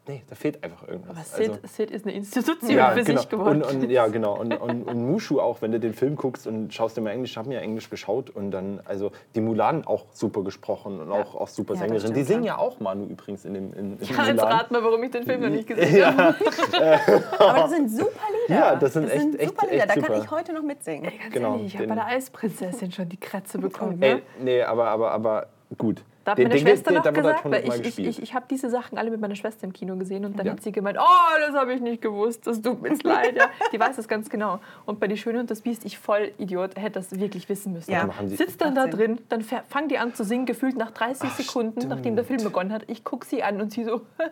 [0.07, 1.15] Nee, da fehlt einfach irgendwas.
[1.33, 3.19] Aber Sid, Also- Sid ist eine Institution ja, für genau.
[3.19, 3.63] sich geworden.
[3.63, 4.37] Und, und, ja, genau.
[4.39, 7.31] Und, und, und Mushu auch, wenn du den Film guckst und schaust dir mal Englisch,
[7.31, 11.11] ich habe mir ja Englisch geschaut und dann, also die Mulan auch super gesprochen und
[11.11, 12.13] auch, auch super Ja, das Sängerin.
[12.13, 15.01] Die singen ja auch Manu übrigens in dem in, in ja, jetzt rat mal, warum
[15.03, 16.35] ich den Film noch nicht gesehen habe.
[17.39, 18.09] Aber das sind super
[18.47, 18.59] Lieder.
[18.59, 19.75] Ja, das sind echt- sind echt- super Lieder.
[19.85, 20.23] echt da kann super.
[20.23, 21.03] ich heute noch mitsingen.
[21.19, 24.01] Ganz Genau, ehrlich, ich habe bei der Eisprinzessin schon die Kratze bekommen.
[24.01, 24.21] Ey, Ne?
[24.39, 25.47] nee, aber, aber, aber
[25.77, 26.03] gut.
[26.25, 28.45] Da hat Den- meine den- Schwester den- noch gesagt, weil ich, ich, ich, ich habe
[28.49, 30.51] diese Sachen alle mit meiner Schwester im Kino gesehen und dann Ja.
[30.53, 33.35] hat sie gemeint, oh, das habe ich nicht gewusst, das tut mir leid.
[33.37, 33.49] Ja.
[33.71, 34.59] Die weiß das ganz genau.
[34.87, 37.91] Und bei Die Schöne und das Biest, ich voll Idiot, hätte das wirklich wissen müssen.
[37.91, 38.07] Ja.
[38.07, 41.29] Machen Sie- Sitzt dann da drin, dann fangen die an zu singen, gefühlt nach 30
[41.29, 42.83] Sekunden, nachdem der Film begonnen hat.
[42.87, 44.01] Ich gucke sie an und sie so,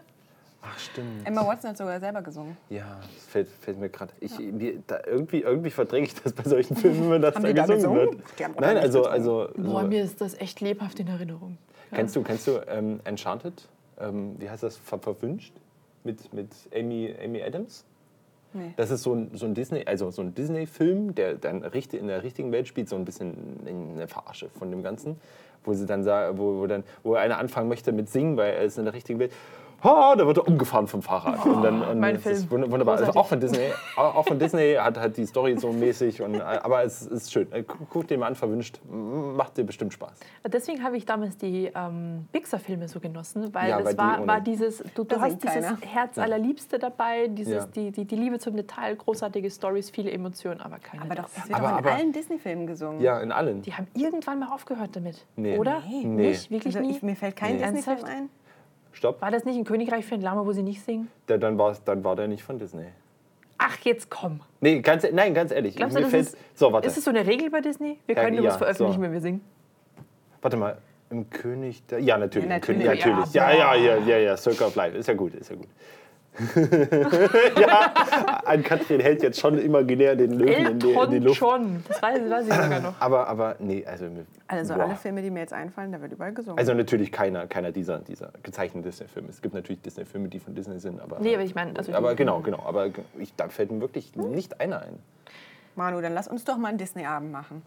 [0.65, 1.27] Ach, stimmt.
[1.27, 2.55] Emma Watson hat sogar selber gesungen.
[2.69, 4.13] Ja, das fällt, fällt mir gerade.
[4.21, 7.67] Ich, mir- da irgendwie, irgendwie verdränge ich das bei solchen Filmen, wenn das da gesungen
[7.75, 7.99] gesungen?
[7.99, 8.59] wird.
[8.61, 11.57] Nein, also, also boah, so, mir ist das echt lebhaft in Erinnerung.
[11.93, 13.67] Kennst du, kennst du ähm, Enchanted?
[13.99, 14.77] Ähm, wie heißt das?
[14.77, 15.53] Ver verwünscht?
[16.03, 17.85] Mit, mit Amy, Amy Adams?
[18.53, 18.73] Nee.
[18.77, 22.07] Das ist so ein, so ein Disney, also so ein Disney-Film, der dann richtig in
[22.07, 23.35] der richtigen Welt spielt, so ein bisschen
[23.65, 25.19] eine Verarsche von dem Ganzen,
[25.63, 28.77] wo sie dann wo, wo dann, wo einer anfangen möchte mit Singen, weil er ist
[28.77, 29.31] in der richtigen Welt.
[29.83, 31.45] Ha, da wird er umgefahren vom Fahrrad.
[31.45, 32.63] und dann, und mein das ist Film.
[32.63, 32.97] wund- wunderbar.
[32.97, 36.83] Also auch von Disney, auch von Disney hat halt die Story so mäßig, und, aber
[36.83, 37.51] es ist schön.
[37.51, 40.13] Äh, Guck dir mal an, verwünscht, macht dir bestimmt Spaß.
[40.47, 44.25] Deswegen habe ich damals die ähm, Pixar-Filme so genossen, weil Ja, weil es die war,
[44.25, 45.77] war dieses, du, du hast dieses keiner.
[45.81, 47.65] Herz allerliebste dabei, dieses, Ja.
[47.65, 51.33] die, die, die Liebe zum Detail, großartige Stories, viele Emotionen, aber keine Aber doch, das.
[51.35, 53.01] das wird Aber- doch in aber- allen Disney-Filmen gesungen.
[53.01, 53.61] Ja, in allen.
[53.63, 55.57] Die haben irgendwann mal aufgehört damit, Nee.
[55.57, 55.81] oder?
[55.89, 56.05] Nee.
[56.05, 56.49] Nicht?
[56.51, 56.95] Wirklich Also nie?
[56.95, 57.63] ich, mir fällt kein Nee.
[57.63, 58.29] Disney-Film ein.
[59.03, 59.21] Stopp.
[59.21, 61.09] War das nicht ein Königreich für ein Lama, wo sie nicht singen?
[61.27, 62.85] Der, dann, war's, dann war der nicht von Disney.
[63.57, 64.39] Ach, jetzt komm.
[64.61, 65.75] Nee, ganz, nein, ganz ehrlich.
[65.75, 66.87] Glaubst du, das fällt, ist, so, warte.
[66.87, 67.99] ist es so eine Regel bei Disney?
[68.05, 69.01] Wir können nur ja, was veröffentlichen, so.
[69.01, 69.41] wenn wir singen.
[70.41, 70.77] Warte mal,
[71.09, 71.99] im König der.
[71.99, 72.47] Ja, natürlich.
[72.47, 73.05] Ja, im König, natürlich.
[73.05, 73.33] natürlich.
[73.33, 74.97] Ja, Ja, ja, ja, ja, ja, Circle of Life.
[74.97, 75.67] Ist ja gut, ist ja gut.
[77.59, 77.93] ja,
[78.45, 81.39] Ann-Kathrin hält jetzt schon imaginär den Löwen in die, in die Luft.
[81.39, 81.83] John.
[81.87, 82.99] Das weiß, weiß ich sogar noch.
[82.99, 84.05] Aber, aber, nee, also.
[84.47, 84.83] Also boah.
[84.83, 86.57] alle Filme, die mir jetzt einfallen, da wird überall gesungen.
[86.57, 89.29] Also natürlich keiner, keiner dieser, dieser gezeichneten Disney-Filme.
[89.29, 91.19] Es gibt natürlich Disney-Filme, die von Disney sind, aber.
[91.19, 92.63] Nee, aber ich meine, also aber genau, genau.
[92.65, 92.87] Aber
[93.19, 94.99] ich, da fällt mir wirklich nicht einer ein.
[95.75, 97.61] Manu, dann lass uns doch mal einen Disney-Abend machen.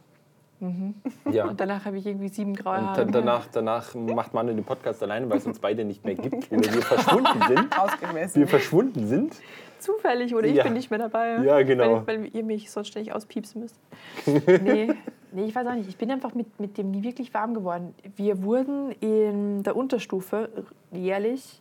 [1.30, 1.44] Ja.
[1.48, 3.02] Und danach habe ich irgendwie sieben graue Und Haare.
[3.04, 6.50] dann, danach, danach macht man den Podcast alleine, weil es uns beide nicht mehr gibt
[6.50, 7.78] oder wir verschwunden sind.
[7.78, 8.40] Ausgemessen.
[8.40, 9.36] Wir verschwunden sind.
[9.78, 10.64] Zufällig oder ich Ja.
[10.64, 11.38] bin nicht mehr dabei.
[11.44, 12.06] Ja, genau.
[12.06, 13.78] Weil, weil ihr mich sonst ständig auspiepsen müsst.
[14.26, 14.92] nee,
[15.32, 15.88] nee, ich weiß auch nicht.
[15.88, 17.94] Ich bin einfach mit, mit dem nie wirklich warm geworden.
[18.16, 20.48] Wir wurden in der Unterstufe
[20.90, 21.60] jährlich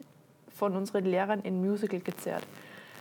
[0.55, 2.43] von unseren Lehrern in Musical gezerrt.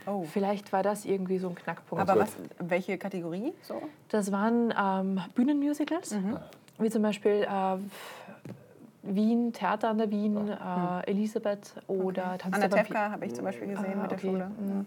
[0.07, 0.23] Oh.
[0.23, 2.07] Vielleicht war das irgendwie so ein Knackpunkt.
[2.09, 3.53] Aber was, welche Kategorie?
[3.61, 3.81] So?
[4.09, 6.15] Das waren ähm, Bühnenmusicals,
[6.79, 7.77] wie zum Beispiel äh,
[9.03, 12.83] Wien, Theater an der Wien, äh, Elisabeth oder Tanz Anna der Vampire.
[12.85, 14.27] Tefka habe ich zum Beispiel gesehen Ah, mit der okay.
[14.27, 14.45] Schule.
[14.59, 14.85] Mhm.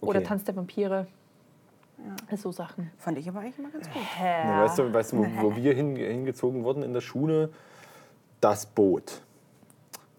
[0.00, 0.28] Oder Okay.
[0.28, 1.06] Tanz der Vampire.
[2.34, 2.90] So Sachen.
[2.96, 4.00] Fand ich aber eigentlich immer ganz gut.
[4.22, 7.50] Ja, weißt du, weißt du wo, wo wir hin, hingezogen wurden in der Schule?
[8.40, 9.20] Das Boot.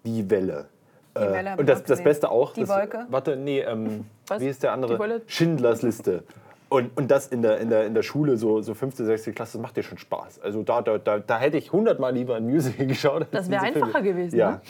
[0.06, 0.68] Die Welle.
[1.16, 2.04] Hab und das, das.
[2.04, 2.54] Beste auch.
[2.54, 3.06] Die das, Wolke?
[3.10, 4.42] Warte, nee, ähm, Was?
[4.42, 5.22] wie ist der andere?
[5.28, 6.24] Schindlers Liste.
[6.70, 9.58] Und, und das in der, in, der, in der Schule, so, so fünfte, sechste Klasse,
[9.58, 10.40] das macht dir schon Spaß.
[10.42, 13.28] Also da, da, da, da hätte ich hundertmal lieber ein Musical geschaut.
[13.32, 13.88] Das wäre diese Filme.
[13.88, 14.52] einfacher gewesen, Ja.
[14.52, 14.62] ne?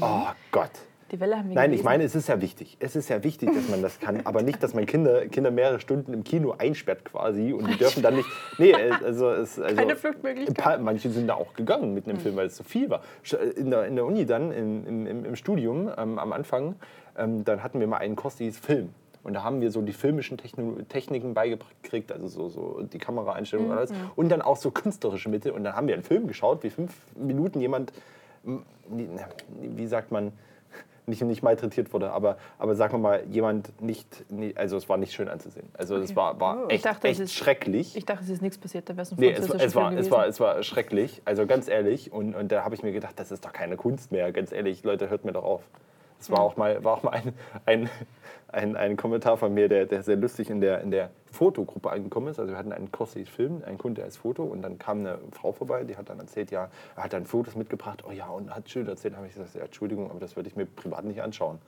[0.00, 0.70] Oh Gott.
[1.14, 1.84] Die Welle haben wir Nein, ich gelesen.
[1.84, 2.76] meine, es ist ja wichtig.
[2.80, 5.78] Es ist ja wichtig, dass man das kann, aber nicht, dass man Kinder, Kinder mehrere
[5.78, 8.28] Stunden im Kino einsperrt quasi und die dürfen dann nicht.
[8.58, 10.56] Nee, äh, also, es, also Keine Fluchtmöglichkeit.
[10.56, 13.00] paar- Manche sind da auch gegangen mit einem Film, weil es so viel war.
[13.24, 16.74] Sch- In der, in der Uni dann, im, im, im Studium ähm, am Anfang,
[17.16, 18.88] ähm, dann hatten wir mal einen Kurs, die hieß Film.
[19.22, 21.70] Und da haben wir so die filmischen Techno Techniken beigebracht,
[22.10, 23.92] also so, so die Kameraeinstellungen und alles.
[24.16, 25.52] Und dann auch so künstlerische Mittel.
[25.52, 27.92] Und dann haben wir einen Film geschaut, wie fünf Minuten jemand,
[29.60, 30.32] wie sagt man,
[31.06, 34.24] nicht, nicht malträtiert wurde, aber, aber sagen wir mal, jemand nicht,
[34.54, 35.68] also es war nicht schön anzusehen.
[35.76, 37.96] Also es war, war Ich echt, dachte, es echt ist- schrecklich.
[37.96, 40.10] Ich dachte, es ist nichts passiert, da wäre es ein Nee, es, es, war, es,
[40.10, 42.12] war, es war schrecklich, also ganz ehrlich.
[42.12, 44.82] Und, und da habe ich mir gedacht, das ist doch keine Kunst mehr, ganz ehrlich,
[44.84, 45.62] Leute, hört mir doch auf.
[46.20, 47.34] Es war auch mal, war auch mal ein,
[47.66, 47.90] ein,
[48.54, 52.28] ein, ein Kommentar von mir, der, der sehr lustig in der, in der Fotogruppe angekommen
[52.28, 52.38] ist.
[52.38, 55.52] Also wir hatten einen hieß Film, ein Kunde als Foto und dann kam eine Frau
[55.52, 58.86] vorbei, die hat dann erzählt, ja, hat dann Fotos mitgebracht, oh ja, und hat schön
[58.86, 61.58] erzählt, habe ich gesagt, Entschuldigung, aber das würde ich mir privat nicht anschauen.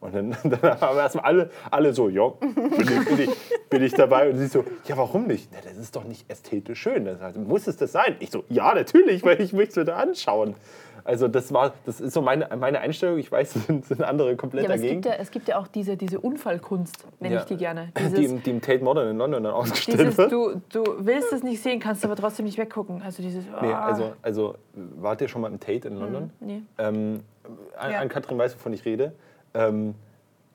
[0.00, 3.30] Und dann, dann haben erstmal alle, alle so, ja, bin ich, bin, ich,
[3.70, 4.28] bin ich dabei.
[4.30, 5.48] Und sie so, ja, warum nicht?
[5.52, 7.04] Na, das ist doch nicht ästhetisch schön.
[7.04, 8.16] Das heißt, muss es das sein?
[8.18, 10.56] Ich so, ja, natürlich, weil ich möchte es wieder anschauen.
[11.04, 13.18] Also das war, das ist so meine, meine Einstellung.
[13.18, 15.00] Ich weiß, es sind, sind andere komplett Ja, aber es dagegen.
[15.02, 17.40] gibt ja, es gibt ja auch diese, diese Unfallkunst, nenne Ja.
[17.40, 17.88] ich die gerne.
[17.98, 20.32] die, Dieses, im- die im Tate Modern in London dann ausgestellt dieses wird.
[20.32, 23.02] du, du willst es nicht sehen, kannst aber trotzdem nicht weggucken.
[23.02, 26.30] Also dieses, Nee, ah, also, also wart ihr schon mal im Tate in London?
[26.40, 26.62] nee.
[26.78, 27.20] Ähm,
[27.78, 28.00] an, Ja.
[28.00, 29.12] an Katrin weiß, wovon ich rede.
[29.54, 29.94] Ähm,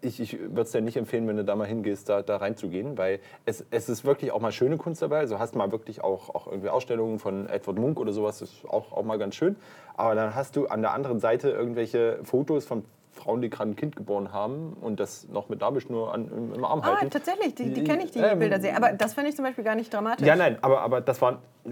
[0.01, 2.97] ich ich würde es dir nicht empfehlen, wenn du da mal hingehst, da, da reinzugehen,
[2.97, 5.19] weil es, es ist wirklich auch mal schöne Kunst dabei.
[5.19, 8.65] Also hast mal wirklich auch, auch irgendwie Ausstellungen von Edward Munk oder sowas, das ist
[8.69, 9.55] auch, auch mal ganz schön.
[9.95, 13.75] Aber dann hast du an der anderen Seite irgendwelche Fotos von Frauen, die gerade ein
[13.75, 17.09] Kind geboren haben und das noch mit Nabelschnur an, im, im Arm Ah, halten.
[17.09, 18.75] tatsächlich, die, die kenne ich, die Ähm, Bilder sehr.
[18.77, 20.27] Aber das finde ich zum Beispiel gar nicht dramatisch.
[20.27, 21.71] Ja, nein, aber, aber das war äh,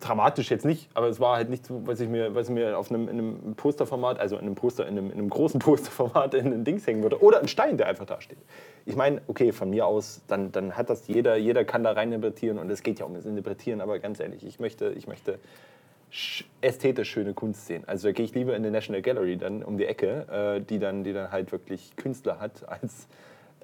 [0.00, 2.78] dramatisch jetzt nicht, aber es war halt nicht so, was ich mir, was ich mir
[2.78, 6.34] auf einem, in einem Posterformat, also in einem Poster, in einem, in einem großen Posterformat
[6.34, 7.22] in ein Dings hängen würde.
[7.22, 8.38] Oder ein Stein, der einfach da steht.
[8.86, 12.12] Ich meine, okay, von mir aus, dann, dann hat das jeder, jeder kann da rein
[12.12, 15.38] interpretieren und es geht ja um das Interpretieren, aber ganz ehrlich, ich möchte, ich möchte
[16.12, 17.84] sch- ästhetisch schöne Kunst sehen.
[17.86, 20.26] Also da gehe ich lieber in die National Gallery dann um die Ecke,
[20.56, 23.06] äh, die, dann, die dann halt wirklich Künstler hat als,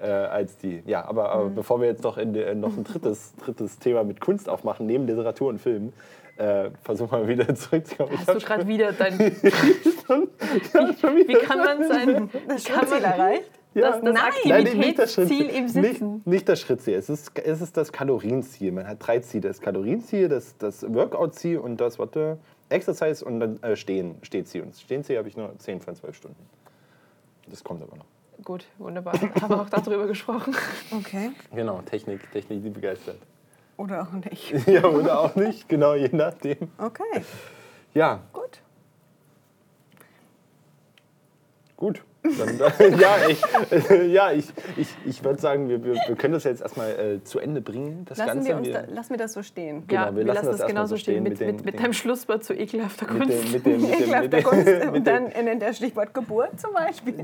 [0.01, 0.81] äh, als die.
[0.85, 4.19] Ja, aber, aber bevor wir jetzt noch, in, die- noch ein drittes, drittes Thema mit
[4.21, 5.93] Kunst aufmachen, neben Literatur und Film,
[6.37, 8.11] äh, versuchen wir wieder zurückzukommen.
[8.13, 9.19] Ich hast du hab gerade wieder dein.
[9.19, 12.29] ich wieder Wie kann man sein.
[12.47, 13.51] Das Wie kann man erreicht?
[13.73, 14.13] das, das Nein.
[14.45, 15.49] Nein, nicht- das Aktivitätsziel Schrittziel.
[15.49, 16.13] im Sitzen?
[16.15, 18.71] Nicht, nicht das Schrittziel, es ist, es ist das Kalorienziel.
[18.71, 19.47] Man hat drei Ziele.
[19.47, 22.37] Das Kalorienziel, das, das Workout-Ziel und das, warte,
[22.69, 24.63] Exercise und dann äh, Stehen, Stehziel.
[24.63, 26.45] Und das Stehenziel habe ich nur 10 von 12 Stunden.
[27.49, 28.05] Das kommt aber noch.
[28.43, 29.13] Gut, wunderbar.
[29.13, 30.55] Haben wir auch darüber gesprochen.
[30.91, 31.31] Okay.
[31.53, 33.17] Genau, Technik, Technik, die begeistert.
[33.77, 34.51] Oder auch nicht.
[34.67, 36.57] ja, oder auch nicht, genau, je nachdem.
[36.77, 37.23] Okay,
[37.93, 38.59] Ja, gut.
[41.77, 42.03] gut.
[42.23, 42.59] Dann,
[42.99, 43.41] ja, ich,
[44.13, 44.45] ja, ich,
[44.77, 48.05] ich, ich würde sagen, wir, wir, wir können das jetzt erstmal äh, zu Ende bringen.
[48.07, 48.63] Das Lassen Ganze.
[48.63, 49.85] wir, da, lassen wir das so stehen.
[49.87, 52.43] Genau, ja, wir lassen lassen das genauso so stehen mit mit, den- mit, deinem Schlusswort
[52.43, 53.51] zu ekelhafter Kunst.
[53.51, 54.67] mit dem, mit dem, mit dem, Kunst.
[54.93, 57.15] Und dann nennt der Stichwort Geburt zum Beispiel.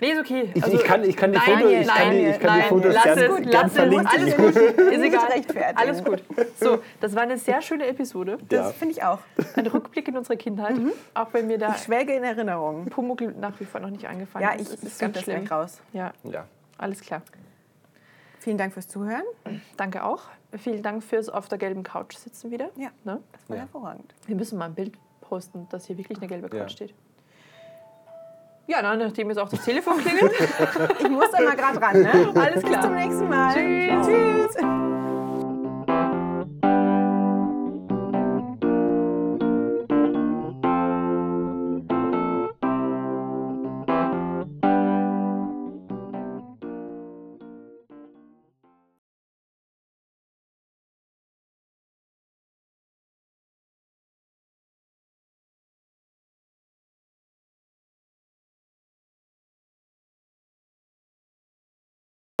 [0.00, 0.50] Nee, ist okay.
[0.54, 2.54] Ich- Also, ich kann- ich kann die nein, Fotos- ich kann die- nein, ich kann
[2.54, 4.06] die nein, Fotos lass gern- es, gern lass es, verlinken.
[4.06, 4.56] alles gut.
[4.56, 5.74] Ist egal.
[5.74, 6.24] Alles gut.
[6.58, 8.38] So, das war eine sehr schöne Episode.
[8.48, 8.72] Das Ja.
[8.72, 9.18] finde ich auch.
[9.56, 10.76] Ein Rückblick in unsere Kindheit.
[11.14, 12.86] Auch wenn mir da Ich schwelge in Erinnerung.
[12.86, 14.72] Pumuckl nach wie vor noch nicht eingefallen Ja, ist.
[14.74, 15.44] ich, Es ich ganz das schlimm.
[15.44, 15.80] gleich raus.
[15.92, 16.46] Ja, ja.
[16.78, 17.22] alles klar.
[18.38, 19.24] Vielen Dank fürs Zuhören.
[19.76, 20.22] Danke auch.
[20.56, 22.70] Vielen Dank fürs auf der gelben Couch sitzen wieder.
[22.76, 22.88] Ja.
[23.04, 23.20] Ne?
[23.32, 23.62] Das war Ja.
[23.62, 24.14] hervorragend.
[24.26, 26.68] Wir müssen mal ein Bild posten, dass hier wirklich eine gelbe Couch Ja.
[26.68, 26.94] steht.
[28.70, 30.30] Ja, dann, nachdem jetzt auch das Telefon klingelt.
[31.00, 32.32] Ich muss da mal gerade ran, ne?
[32.36, 32.76] Alles klar.
[32.76, 33.52] Bis zum nächsten Mal.
[33.52, 34.06] Tschüss.
[34.06, 34.89] Tschüss.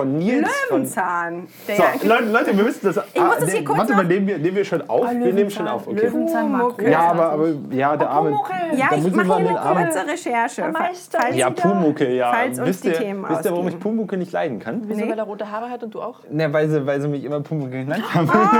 [0.00, 0.48] Von Nils.
[0.68, 1.46] Von, Löwenzahn.
[1.68, 2.98] Der so, Leute, Leute, wir müssen das.
[2.98, 5.10] Ah, Ich muss das hier kurz warte mal, nehmen wir, nehmen wir schon auf?
[5.10, 6.06] wir nehmen schon auf, okay.
[6.06, 6.82] Löwenzahn Makro.
[6.82, 8.30] Ja, aber, aber ja, der arme.
[8.76, 9.84] ja, da ich mache hier eine armen.
[9.84, 10.72] kurze Recherche.
[10.72, 12.32] Falls- Ja, Pumucke, ja.
[12.32, 13.78] Falls uns wisst die ihr, Themen wisst ihr, warum ich.
[13.78, 14.82] Pumucke nicht leiden kann?
[14.86, 15.10] Wieso, Nee.
[15.10, 16.20] weil er rote Haare hat und du auch?
[16.30, 18.30] Ne, weil sie, weil sie mich immer Pumucke genannt haben.
[18.30, 18.50] Ah,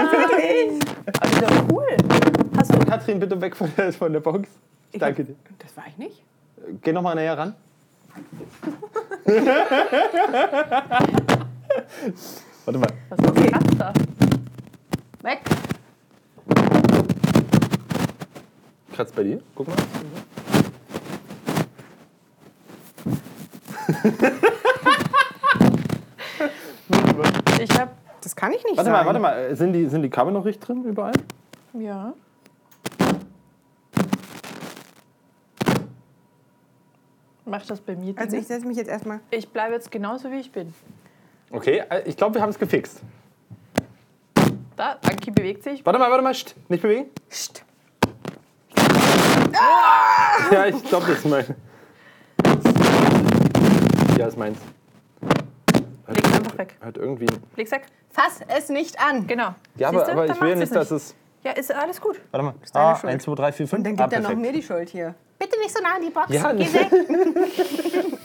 [1.24, 1.86] ist ja cool.
[2.59, 4.49] Hast du Katrin, bitte weg von der, von der Box.
[4.93, 5.34] Danke dir.
[5.59, 6.22] Das war ich nicht.
[6.82, 7.55] Geh noch mal näher ran.
[12.64, 12.89] Warte mal.
[13.11, 13.51] was ist okay.
[13.51, 13.93] das da?
[15.23, 15.41] Weg.
[18.93, 19.41] Kratzt bei dir?
[19.55, 19.77] Guck mal.
[27.62, 27.91] Ich habe
[28.23, 29.05] Das kann ich nicht Warte sagen.
[29.05, 29.57] mal, warte mal.
[29.57, 31.12] Sind die, sind die Kabel noch richtig drin überall?
[31.75, 32.12] ja.
[37.51, 38.14] Mach das bei mir.
[38.16, 39.18] Also ich setze mich jetzt erstmal.
[39.32, 40.72] ich bleibe jetzt genauso wie ich bin.
[41.51, 43.01] Okay, äh, ich glaube, wir haben es gefixt.
[44.76, 45.84] Da, Anki bewegt sich.
[45.84, 46.32] Warte mal, warte mal.
[46.32, 47.11] Scht, nicht bewegen.
[47.28, 47.64] Psst.
[50.53, 51.44] Ja, ich glaube, das ist mein.
[54.16, 54.59] Ja, ist meins.
[56.07, 56.76] Leg's einfach weg.
[56.80, 57.26] Hat irgendwie.
[57.57, 57.86] Leg's weg.
[58.11, 59.26] Fass es nicht an.
[59.26, 59.57] Genau.
[59.74, 61.14] Ja, aber, aber ich will macht's nicht, es dass es.
[61.42, 62.20] Ja, ist alles gut.
[62.30, 62.55] Warte mal.
[62.72, 63.12] deine Ah, Schuld.
[63.12, 63.72] 1, 2, 3, 4, 5.
[63.72, 65.16] Und dann ah, gibt er noch mir die Schuld hier.
[65.41, 66.28] Bitte nicht so nah an die Box.
[66.32, 66.74] Ja, Geh ne.
[66.74, 68.05] weg.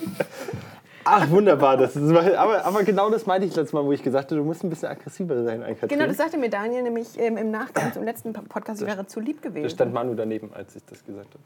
[1.07, 1.77] Ach, wunderbar.
[1.77, 4.43] Das ist, aber, aber genau das meinte ich letztes Mal, wo ich gesagt habe, du
[4.45, 5.87] musst ein bisschen aggressiver sein, Katrin.
[5.87, 8.81] Genau, das sagte mir Daniel nämlich ähm, im Nachgang zum letzten Podcast.
[8.81, 9.69] Ich wäre zu lieb Da gewesen.
[9.69, 11.43] stand Manu daneben, als ich das gesagt habe.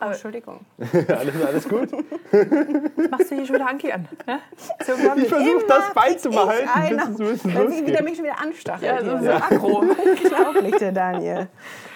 [0.00, 0.60] Oh, Entschuldigung.
[1.08, 1.92] alles, alles gut.
[1.92, 4.08] Was machst du hier schon wieder Anki an?
[4.26, 4.40] Ja?
[4.84, 4.92] So.
[5.16, 8.82] Ich versuche das beizubehalten, Ich bis es weil sie wieder mich schon wieder anstachelt.
[8.82, 9.38] Ja, so, hier.
[9.38, 9.78] so aggro.
[9.78, 11.48] Unglaublich, der Daniel.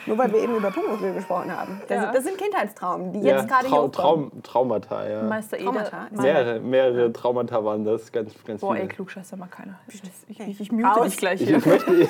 [0.07, 1.83] Nur weil wir eben über Pumuckl gesprochen haben.
[1.89, 2.03] Das, Ja.
[2.05, 4.31] sind, das sind Kindheitstraumen, die Ja, jetzt gerade hier Trau hochkommen.
[4.43, 5.23] Traum Traumata, ja.
[5.25, 5.59] Meister.
[5.59, 6.07] Traumata?
[6.13, 8.85] Mehrere, mehrere Traumata waren das, ganz, ganz Boah, viele.
[8.85, 9.79] ey, Klugscheißer mag keiner.
[9.89, 11.59] Ich, ich, ich, ich mute dich gleich Ich, hier.
[11.59, 12.09] ich möchte.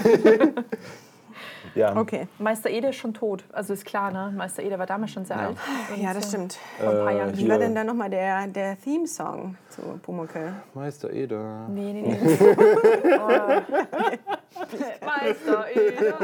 [1.79, 2.27] ja, Okay.
[2.39, 3.45] Meister Ede ist schon tot.
[3.53, 4.33] Also ist klar, ne?
[4.37, 5.57] Meister Ede war damals schon sehr alt.
[5.95, 6.59] Und, Ja, das äh, stimmt.
[6.79, 7.37] Vor ein paar Äh, Jahren.
[7.39, 10.53] Wie war denn da nochmal der, der Theme-Song zu Pumuckl?
[10.75, 11.67] Meister Eder.
[11.69, 12.19] Nee, nee, nee.
[13.19, 13.63] oh.
[15.05, 16.15] Meister Ede.